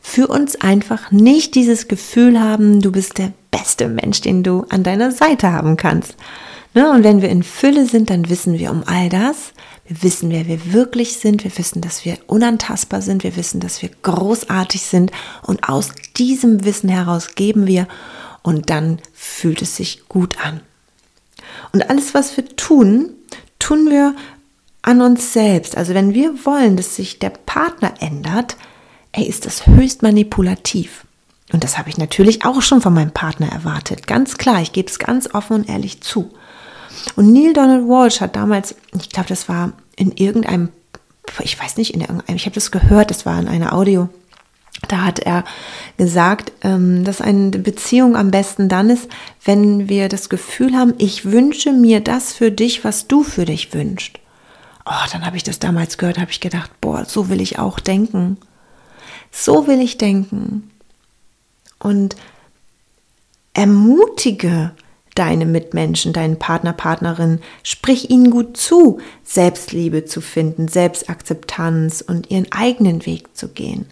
für 0.00 0.28
uns 0.28 0.60
einfach 0.60 1.10
nicht 1.10 1.54
dieses 1.54 1.88
Gefühl 1.88 2.40
haben, 2.40 2.80
du 2.80 2.92
bist 2.92 3.18
der 3.18 3.32
beste 3.50 3.88
Mensch, 3.88 4.20
den 4.20 4.42
du 4.42 4.64
an 4.68 4.82
deiner 4.82 5.10
Seite 5.10 5.52
haben 5.52 5.76
kannst. 5.76 6.16
Ne? 6.74 6.90
Und 6.90 7.04
wenn 7.04 7.22
wir 7.22 7.28
in 7.28 7.42
Fülle 7.42 7.86
sind, 7.86 8.10
dann 8.10 8.28
wissen 8.28 8.58
wir 8.58 8.70
um 8.70 8.82
all 8.86 9.08
das. 9.08 9.52
Wir 9.86 10.02
wissen, 10.02 10.30
wer 10.30 10.46
wir 10.46 10.72
wirklich 10.72 11.18
sind. 11.18 11.44
Wir 11.44 11.56
wissen, 11.58 11.80
dass 11.80 12.04
wir 12.04 12.18
unantastbar 12.26 13.02
sind. 13.02 13.24
Wir 13.24 13.36
wissen, 13.36 13.60
dass 13.60 13.82
wir 13.82 13.90
großartig 14.02 14.82
sind. 14.82 15.10
Und 15.42 15.68
aus 15.68 15.90
diesem 16.16 16.64
Wissen 16.64 16.88
heraus 16.88 17.34
geben 17.34 17.66
wir. 17.66 17.88
Und 18.42 18.70
dann 18.70 19.00
fühlt 19.12 19.62
es 19.62 19.76
sich 19.76 20.08
gut 20.08 20.38
an. 20.44 20.60
Und 21.72 21.88
alles, 21.90 22.14
was 22.14 22.36
wir 22.36 22.56
tun, 22.56 23.10
tun 23.58 23.90
wir 23.90 24.14
an 24.82 25.00
uns 25.00 25.32
selbst. 25.32 25.76
Also 25.76 25.94
wenn 25.94 26.12
wir 26.12 26.44
wollen, 26.44 26.76
dass 26.76 26.96
sich 26.96 27.18
der 27.18 27.30
Partner 27.30 27.94
ändert, 28.00 28.56
ey, 29.12 29.24
ist 29.24 29.46
das 29.46 29.66
höchst 29.66 30.02
manipulativ. 30.02 31.04
Und 31.52 31.64
das 31.64 31.78
habe 31.78 31.88
ich 31.90 31.98
natürlich 31.98 32.44
auch 32.44 32.62
schon 32.62 32.80
von 32.80 32.94
meinem 32.94 33.12
Partner 33.12 33.48
erwartet. 33.48 34.06
Ganz 34.06 34.38
klar, 34.38 34.60
ich 34.62 34.72
gebe 34.72 34.88
es 34.88 34.98
ganz 34.98 35.34
offen 35.34 35.56
und 35.56 35.68
ehrlich 35.68 36.00
zu. 36.00 36.30
Und 37.14 37.32
Neil 37.32 37.52
Donald 37.52 37.86
Walsh 37.86 38.20
hat 38.20 38.36
damals, 38.36 38.74
ich 38.98 39.10
glaube, 39.10 39.28
das 39.28 39.48
war 39.48 39.72
in 39.96 40.12
irgendeinem, 40.12 40.70
ich 41.40 41.60
weiß 41.60 41.76
nicht, 41.76 41.94
in 41.94 42.00
irgendeinem, 42.00 42.36
ich 42.36 42.46
habe 42.46 42.54
das 42.54 42.70
gehört, 42.70 43.10
das 43.10 43.26
war 43.26 43.38
in 43.38 43.48
einer 43.48 43.74
Audio. 43.74 44.08
Da 44.88 45.02
hat 45.02 45.20
er 45.20 45.44
gesagt, 45.96 46.52
ähm, 46.62 47.04
dass 47.04 47.20
eine 47.20 47.50
Beziehung 47.50 48.16
am 48.16 48.30
besten 48.30 48.68
dann 48.68 48.90
ist, 48.90 49.08
wenn 49.44 49.88
wir 49.88 50.08
das 50.08 50.28
Gefühl 50.28 50.74
haben, 50.74 50.94
ich 50.98 51.30
wünsche 51.30 51.72
mir 51.72 52.00
das 52.00 52.32
für 52.32 52.50
dich, 52.50 52.82
was 52.82 53.06
du 53.06 53.22
für 53.22 53.44
dich 53.44 53.72
wünschst. 53.74 54.18
Oh, 54.84 55.06
dann 55.12 55.24
habe 55.24 55.36
ich 55.36 55.42
das 55.42 55.58
damals 55.58 55.98
gehört, 55.98 56.18
habe 56.18 56.30
ich 56.30 56.40
gedacht, 56.40 56.70
boah, 56.80 57.04
so 57.04 57.28
will 57.28 57.40
ich 57.40 57.58
auch 57.58 57.78
denken. 57.78 58.36
So 59.30 59.66
will 59.66 59.80
ich 59.80 59.98
denken. 59.98 60.70
Und 61.78 62.16
ermutige 63.54 64.72
deine 65.14 65.44
Mitmenschen, 65.46 66.12
deinen 66.12 66.38
Partner, 66.38 66.72
Partnerin, 66.72 67.40
sprich 67.62 68.10
ihnen 68.10 68.30
gut 68.30 68.56
zu, 68.56 69.00
Selbstliebe 69.24 70.04
zu 70.04 70.20
finden, 70.20 70.68
Selbstakzeptanz 70.68 72.02
und 72.06 72.30
ihren 72.30 72.50
eigenen 72.50 73.04
Weg 73.04 73.36
zu 73.36 73.48
gehen. 73.48 73.86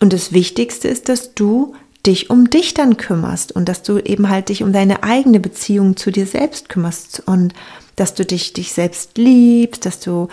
Und 0.00 0.12
das 0.12 0.32
Wichtigste 0.32 0.88
ist, 0.88 1.08
dass 1.08 1.34
du 1.34 1.74
dich 2.06 2.30
um 2.30 2.50
dich 2.50 2.74
dann 2.74 2.96
kümmerst 2.96 3.52
und 3.52 3.68
dass 3.68 3.82
du 3.82 3.98
eben 3.98 4.28
halt 4.28 4.48
dich 4.48 4.62
um 4.62 4.72
deine 4.72 5.02
eigene 5.02 5.40
Beziehung 5.40 5.96
zu 5.96 6.10
dir 6.10 6.26
selbst 6.26 6.68
kümmerst 6.68 7.22
und 7.26 7.54
dass 7.96 8.14
du 8.14 8.24
dich, 8.24 8.52
dich 8.52 8.72
selbst 8.72 9.18
liebst, 9.18 9.86
dass 9.86 10.00
du 10.00 10.28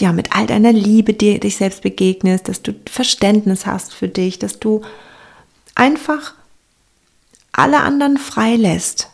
ja 0.00 0.12
mit 0.12 0.34
all 0.34 0.46
deiner 0.46 0.72
Liebe 0.72 1.12
dir, 1.12 1.40
dich 1.40 1.56
selbst 1.56 1.82
begegnest, 1.82 2.48
dass 2.48 2.62
du 2.62 2.74
Verständnis 2.88 3.66
hast 3.66 3.92
für 3.92 4.08
dich, 4.08 4.38
dass 4.38 4.58
du 4.58 4.82
einfach 5.74 6.34
alle 7.52 7.80
anderen 7.80 8.18
freilässt 8.18 9.08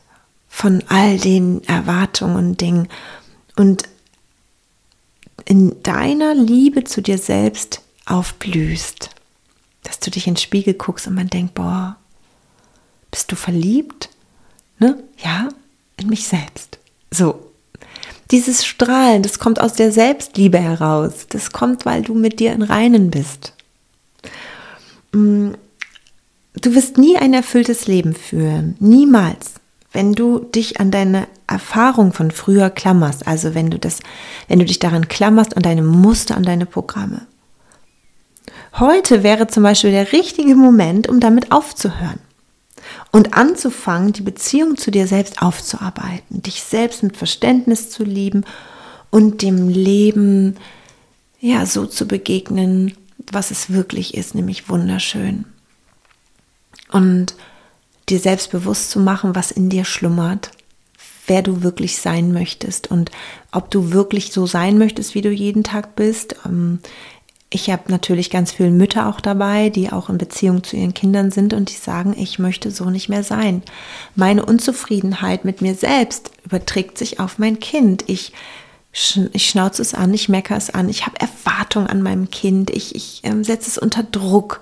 von 0.48 0.84
all 0.88 1.18
den 1.18 1.64
Erwartungen 1.64 2.36
und 2.36 2.60
Dingen 2.60 2.88
und 3.56 3.84
in 5.46 5.82
deiner 5.82 6.34
Liebe 6.34 6.84
zu 6.84 7.02
dir 7.02 7.18
selbst 7.18 7.82
aufblühst. 8.06 9.10
Dass 9.82 10.00
du 10.00 10.10
dich 10.10 10.26
in 10.26 10.34
den 10.34 10.40
Spiegel 10.40 10.74
guckst 10.74 11.06
und 11.06 11.14
man 11.14 11.28
denkt, 11.28 11.54
boah, 11.54 11.96
bist 13.14 13.30
du 13.30 13.36
verliebt? 13.36 14.08
Ne? 14.80 14.98
Ja, 15.22 15.48
in 15.96 16.08
mich 16.08 16.26
selbst. 16.26 16.78
So. 17.12 17.38
Dieses 18.32 18.66
Strahlen, 18.66 19.22
das 19.22 19.38
kommt 19.38 19.60
aus 19.60 19.74
der 19.74 19.92
Selbstliebe 19.92 20.58
heraus. 20.58 21.26
Das 21.28 21.52
kommt, 21.52 21.86
weil 21.86 22.02
du 22.02 22.14
mit 22.14 22.40
dir 22.40 22.52
in 22.52 22.62
Reinen 22.62 23.12
bist. 23.12 23.52
Mm, 25.12 25.52
du 26.60 26.74
wirst 26.74 26.98
nie 26.98 27.16
ein 27.16 27.34
erfülltes 27.34 27.86
Leben 27.86 28.14
führen. 28.14 28.74
Niemals 28.80 29.52
wenn 29.92 30.12
du 30.12 30.40
dich 30.40 30.80
an 30.80 30.90
deine 30.90 31.28
Erfahrung 31.46 32.12
von 32.12 32.32
früher 32.32 32.68
klammerst, 32.68 33.28
also 33.28 33.54
wenn 33.54 33.70
du 33.70 33.78
das, 33.78 34.00
wenn 34.48 34.58
du 34.58 34.64
dich 34.64 34.80
daran 34.80 35.06
klammerst, 35.06 35.56
an 35.56 35.62
deine 35.62 35.82
Muster, 35.82 36.36
an 36.36 36.42
deine 36.42 36.66
Programme. 36.66 37.28
Heute 38.80 39.22
wäre 39.22 39.46
zum 39.46 39.62
Beispiel 39.62 39.92
der 39.92 40.10
richtige 40.10 40.56
Moment, 40.56 41.08
um 41.08 41.20
damit 41.20 41.52
aufzuhören 41.52 42.18
und 43.12 43.34
anzufangen, 43.34 44.12
die 44.12 44.22
Beziehung 44.22 44.76
zu 44.76 44.90
dir 44.90 45.06
selbst 45.06 45.42
aufzuarbeiten, 45.42 46.42
dich 46.42 46.62
selbst 46.62 47.02
mit 47.02 47.16
Verständnis 47.16 47.90
zu 47.90 48.04
lieben 48.04 48.44
und 49.10 49.42
dem 49.42 49.68
Leben 49.68 50.56
ja 51.40 51.66
so 51.66 51.86
zu 51.86 52.06
begegnen, 52.06 52.94
was 53.30 53.50
es 53.50 53.70
wirklich 53.70 54.14
ist, 54.14 54.34
nämlich 54.34 54.68
wunderschön. 54.68 55.44
Und 56.90 57.34
dir 58.08 58.18
selbst 58.18 58.50
bewusst 58.50 58.90
zu 58.90 59.00
machen, 59.00 59.34
was 59.34 59.50
in 59.50 59.68
dir 59.68 59.84
schlummert, 59.84 60.50
wer 61.26 61.42
du 61.42 61.62
wirklich 61.62 61.98
sein 61.98 62.32
möchtest 62.32 62.90
und 62.90 63.10
ob 63.52 63.70
du 63.70 63.92
wirklich 63.92 64.32
so 64.32 64.46
sein 64.46 64.78
möchtest, 64.78 65.14
wie 65.14 65.22
du 65.22 65.30
jeden 65.30 65.64
Tag 65.64 65.96
bist. 65.96 66.36
Ich 67.54 67.70
habe 67.70 67.84
natürlich 67.88 68.30
ganz 68.30 68.50
viele 68.50 68.70
Mütter 68.70 69.08
auch 69.08 69.20
dabei, 69.20 69.70
die 69.70 69.92
auch 69.92 70.10
in 70.10 70.18
Beziehung 70.18 70.64
zu 70.64 70.76
ihren 70.76 70.92
Kindern 70.92 71.30
sind 71.30 71.54
und 71.54 71.70
die 71.70 71.76
sagen, 71.76 72.14
ich 72.18 72.40
möchte 72.40 72.72
so 72.72 72.90
nicht 72.90 73.08
mehr 73.08 73.22
sein. 73.22 73.62
Meine 74.16 74.44
Unzufriedenheit 74.44 75.44
mit 75.44 75.62
mir 75.62 75.74
selbst 75.74 76.32
überträgt 76.44 76.98
sich 76.98 77.20
auf 77.20 77.38
mein 77.38 77.60
Kind. 77.60 78.04
Ich, 78.08 78.32
ich 79.32 79.48
schnauze 79.48 79.82
es 79.82 79.94
an, 79.94 80.12
ich 80.12 80.28
meckere 80.28 80.56
es 80.56 80.70
an, 80.70 80.88
ich 80.88 81.06
habe 81.06 81.20
Erwartungen 81.20 81.86
an 81.86 82.02
meinem 82.02 82.28
Kind, 82.30 82.70
ich, 82.70 82.94
ich 82.96 83.20
ähm, 83.22 83.44
setze 83.44 83.70
es 83.70 83.78
unter 83.78 84.02
Druck. 84.02 84.60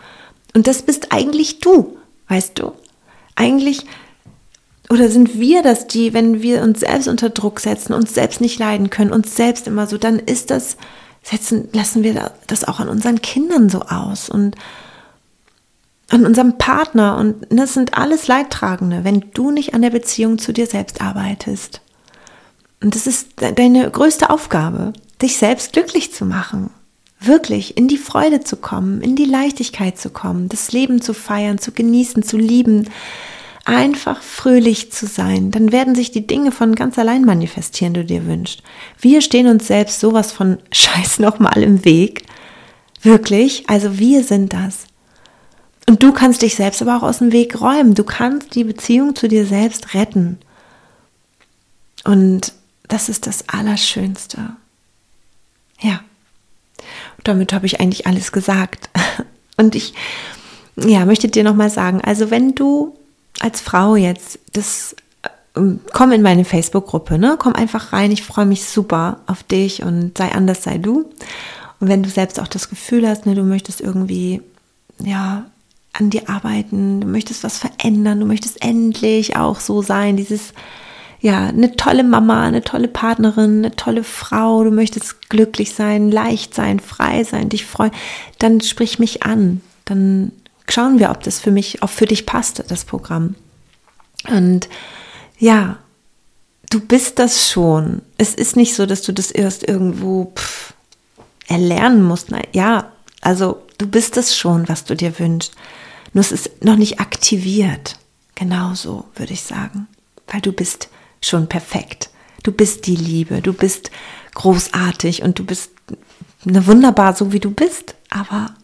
Und 0.55 0.67
das 0.67 0.83
bist 0.83 1.13
eigentlich 1.13 1.61
du, 1.61 1.97
weißt 2.29 2.59
du? 2.59 2.73
eigentlich 3.35 3.87
oder 4.91 5.09
sind 5.09 5.39
wir 5.39 5.63
das, 5.63 5.87
die, 5.87 6.13
wenn 6.13 6.43
wir 6.43 6.61
uns 6.63 6.81
selbst 6.81 7.09
unter 7.09 7.31
Druck 7.31 7.61
setzen, 7.61 7.95
uns 7.95 8.13
selbst 8.13 8.43
nicht 8.43 8.59
leiden 8.59 8.91
können, 8.91 9.13
uns 9.13 9.35
selbst 9.35 9.67
immer 9.67 9.87
so, 9.87 9.97
dann 9.97 10.19
ist 10.19 10.51
das, 10.51 10.77
setzen, 11.23 11.69
lassen 11.73 12.03
wir 12.03 12.33
das 12.47 12.65
auch 12.65 12.81
an 12.81 12.89
unseren 12.89 13.23
Kindern 13.23 13.69
so 13.69 13.83
aus 13.83 14.29
und 14.29 14.57
an 16.11 16.27
unserem 16.27 16.59
Partner 16.59 17.17
und 17.17 17.47
das 17.49 17.73
sind 17.73 17.97
alles 17.97 18.27
Leidtragende, 18.27 19.05
wenn 19.05 19.31
du 19.33 19.51
nicht 19.51 19.75
an 19.75 19.83
der 19.83 19.91
Beziehung 19.91 20.39
zu 20.39 20.53
dir 20.53 20.67
selbst 20.67 21.01
arbeitest. 21.01 21.81
Und 22.83 22.95
das 22.95 23.07
ist 23.07 23.29
deine 23.37 23.91
größte 23.91 24.29
Aufgabe, 24.29 24.93
dich 25.23 25.39
selbst 25.39 25.73
glücklich 25.73 26.13
zu 26.13 26.27
machen. 26.27 26.71
Wirklich 27.21 27.77
in 27.77 27.87
die 27.87 27.99
Freude 27.99 28.41
zu 28.41 28.57
kommen, 28.57 29.01
in 29.01 29.15
die 29.15 29.25
Leichtigkeit 29.25 29.97
zu 29.97 30.11
kommen, 30.11 30.49
das 30.49 30.73
Leben 30.73 31.01
zu 31.01 31.15
feiern, 31.15 31.59
zu 31.59 31.71
genießen, 31.71 32.25
zu 32.25 32.37
lieben, 32.37 32.91
einfach 33.65 34.23
fröhlich 34.23 34.91
zu 34.91 35.07
sein, 35.07 35.51
dann 35.51 35.73
werden 35.73 35.95
sich 35.95 36.11
die 36.11 36.27
Dinge 36.27 36.53
von 36.53 36.75
ganz 36.75 36.99
allein 36.99 37.25
manifestieren, 37.25 37.95
du 37.95 38.05
dir 38.05 38.27
wünschst. 38.27 38.63
Wir 38.99 39.21
stehen 39.21 39.47
uns 39.47 39.67
selbst 39.67 40.01
sowas 40.01 40.33
von 40.33 40.59
Scheiß 40.73 41.19
nochmal 41.19 41.63
im 41.63 41.85
Weg. 41.85 42.25
Wirklich, 43.03 43.69
also 43.69 43.99
wir 43.99 44.25
sind 44.25 44.53
das. 44.53 44.87
Und 45.89 46.03
du 46.03 46.13
kannst 46.13 46.43
dich 46.43 46.55
selbst 46.55 46.81
aber 46.83 46.97
auch 46.97 47.03
aus 47.03 47.19
dem 47.19 47.33
Weg 47.33 47.61
räumen. 47.61 47.95
Du 47.95 48.05
kannst 48.05 48.55
die 48.55 48.65
Beziehung 48.65 49.17
zu 49.17 49.29
dir 49.29 49.47
selbst 49.47 49.95
retten. 49.95 50.39
Und 52.05 52.53
das 52.89 53.09
ist 53.09 53.27
das 53.27 53.49
Allerschönste. 53.49 54.57
Ja. 55.81 56.01
damit 57.25 57.53
habe 57.53 57.67
ich 57.67 57.81
eigentlich 57.81 58.07
alles 58.07 58.31
gesagt. 58.31 58.89
Und 59.57 59.75
ich 59.75 59.95
ja, 60.77 61.05
möchte 61.05 61.29
dir 61.29 61.43
nochmal 61.43 61.71
sagen, 61.71 62.01
also 62.01 62.31
wenn 62.31 62.55
du 62.55 62.97
als 63.43 63.61
Frau 63.61 63.97
jetzt, 63.97 64.39
das 64.53 64.95
ähm, 65.57 65.81
komm 65.93 66.13
in 66.13 66.23
meine 66.23 66.45
Facebook-Gruppe, 66.45 67.19
ne? 67.19 67.37
Komm 67.39 67.55
einfach 67.55 67.93
rein. 67.93 68.13
Ich 68.13 68.23
freue 68.23 68.47
mich 68.47 68.65
super 68.65 69.19
auf 69.27 69.43
dich 69.43 69.83
und 69.83 70.17
sei 70.17 70.33
anders, 70.33 70.63
sei 70.63 70.79
du. 70.79 71.11
Und 71.81 71.89
wenn 71.89 72.03
du 72.03 72.09
selbst 72.09 72.41
auch 72.41 72.49
das 72.49 72.69
Gefühl 72.69 73.09
hast, 73.09 73.27
ne, 73.27 73.35
du 73.35 73.43
möchtest 73.43 73.81
irgendwie, 73.81 74.41
ja, 75.01 75.45
an 75.93 76.11
dir 76.11 76.31
arbeiten, 76.31 77.01
du 77.03 77.07
möchtest 77.07 77.45
was 77.45 77.59
verändern, 77.59 78.21
du 78.21 78.27
möchtest 78.27 78.65
endlich 78.65 79.37
auch 79.37 79.61
so 79.61 79.83
sein, 79.83 80.17
dieses, 80.17 80.55
ja, 81.21 81.49
eine 81.49 81.77
tolle 81.77 82.03
Mama, 82.03 82.45
eine 82.45 82.63
tolle 82.63 82.89
Partnerin, 82.89 83.59
eine 83.59 83.77
tolle 83.77 84.05
Frau, 84.05 84.65
du 84.65 84.71
möchtest 84.71 85.29
glücklich 85.29 85.75
sein, 85.75 86.11
leicht 86.11 86.55
sein, 86.55 86.81
frei 86.81 87.25
sein, 87.25 87.51
dich 87.51 87.67
freuen, 87.67 87.93
dann 88.39 88.61
sprich 88.63 88.99
mich 88.99 89.23
an. 89.23 89.61
Dann 89.85 90.33
schauen 90.73 90.99
wir, 90.99 91.11
ob 91.11 91.23
das 91.23 91.41
für 91.41 91.51
mich, 91.51 91.83
auch 91.83 91.91
für 91.91 92.07
dich 92.07 92.27
passt, 92.27 92.65
das 92.69 92.85
Programm. 92.85 93.35
Und 94.29 94.69
ja, 95.39 95.79
du 96.71 96.81
bist 96.81 97.19
das 97.19 97.51
schon. 97.51 98.03
Es 98.19 98.35
ist 98.35 98.57
nicht 98.57 98.75
so, 98.75 98.87
dass 98.87 99.03
du 99.03 99.13
das 99.13 99.31
erst 99.31 99.69
irgendwo 99.69 100.33
pff, 100.37 100.75
erlernen 101.47 102.03
musst. 102.03 102.31
Nein, 102.31 102.47
ja, 102.53 102.93
also 103.21 103.63
du 103.79 103.87
bist 103.87 104.17
es 104.17 104.37
schon, 104.37 104.69
was 104.69 104.85
du 104.85 104.97
dir 104.97 105.19
wünschst. 105.19 105.55
Nur 106.13 106.23
es 106.23 106.33
ist 106.33 106.65
noch 106.65 106.77
nicht 106.77 107.01
aktiviert. 107.01 107.99
Genauso 108.35 109.05
würde 109.15 109.33
ich 109.33 109.43
sagen. 109.43 109.89
Weil 110.27 110.41
du 110.41 110.53
bist 110.53 110.89
schon 111.21 111.49
perfekt. 111.49 112.11
Du 112.43 112.53
bist 112.53 112.87
die 112.87 112.97
Liebe, 112.97 113.41
du 113.41 113.53
bist 113.53 113.91
großartig 114.35 115.23
und 115.23 115.39
du 115.39 115.45
bist 115.45 115.71
eine 116.47 116.67
wunderbar 116.67 117.15
so 117.15 117.33
wie 117.33 117.39
du 117.39 117.51
bist, 117.51 117.95
aber 118.11 118.55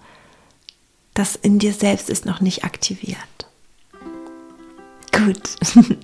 das 1.19 1.37
in 1.37 1.59
dir 1.59 1.73
selbst 1.73 2.09
ist 2.11 2.27
noch 2.27 2.41
nicht 2.41 2.65
aktiviert. 2.65 3.19
Gut. 5.13 5.41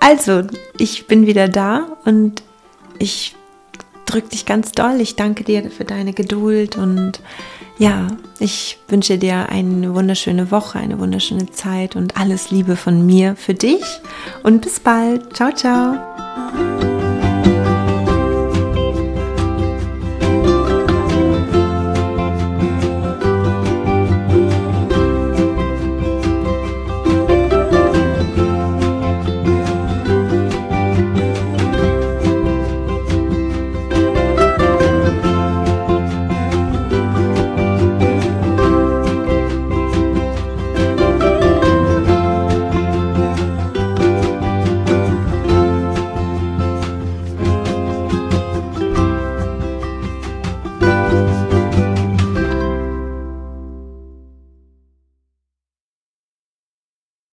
Also, 0.00 0.44
ich 0.78 1.06
bin 1.08 1.26
wieder 1.26 1.48
da 1.48 1.98
und 2.04 2.44
ich 3.00 3.34
drücke 4.06 4.28
dich 4.28 4.46
ganz 4.46 4.70
doll. 4.72 5.00
Ich 5.00 5.16
danke 5.16 5.42
dir 5.42 5.70
für 5.70 5.84
deine 5.84 6.12
Geduld 6.12 6.76
und 6.76 7.20
ja, 7.78 8.06
ich 8.38 8.78
wünsche 8.88 9.18
dir 9.18 9.48
eine 9.48 9.94
wunderschöne 9.94 10.50
Woche, 10.50 10.78
eine 10.78 10.98
wunderschöne 10.98 11.50
Zeit 11.50 11.96
und 11.96 12.16
alles 12.16 12.50
Liebe 12.52 12.76
von 12.76 13.04
mir 13.04 13.36
für 13.36 13.54
dich 13.54 14.00
und 14.44 14.62
bis 14.62 14.80
bald. 14.80 15.36
Ciao, 15.36 15.52
ciao. 15.52 16.87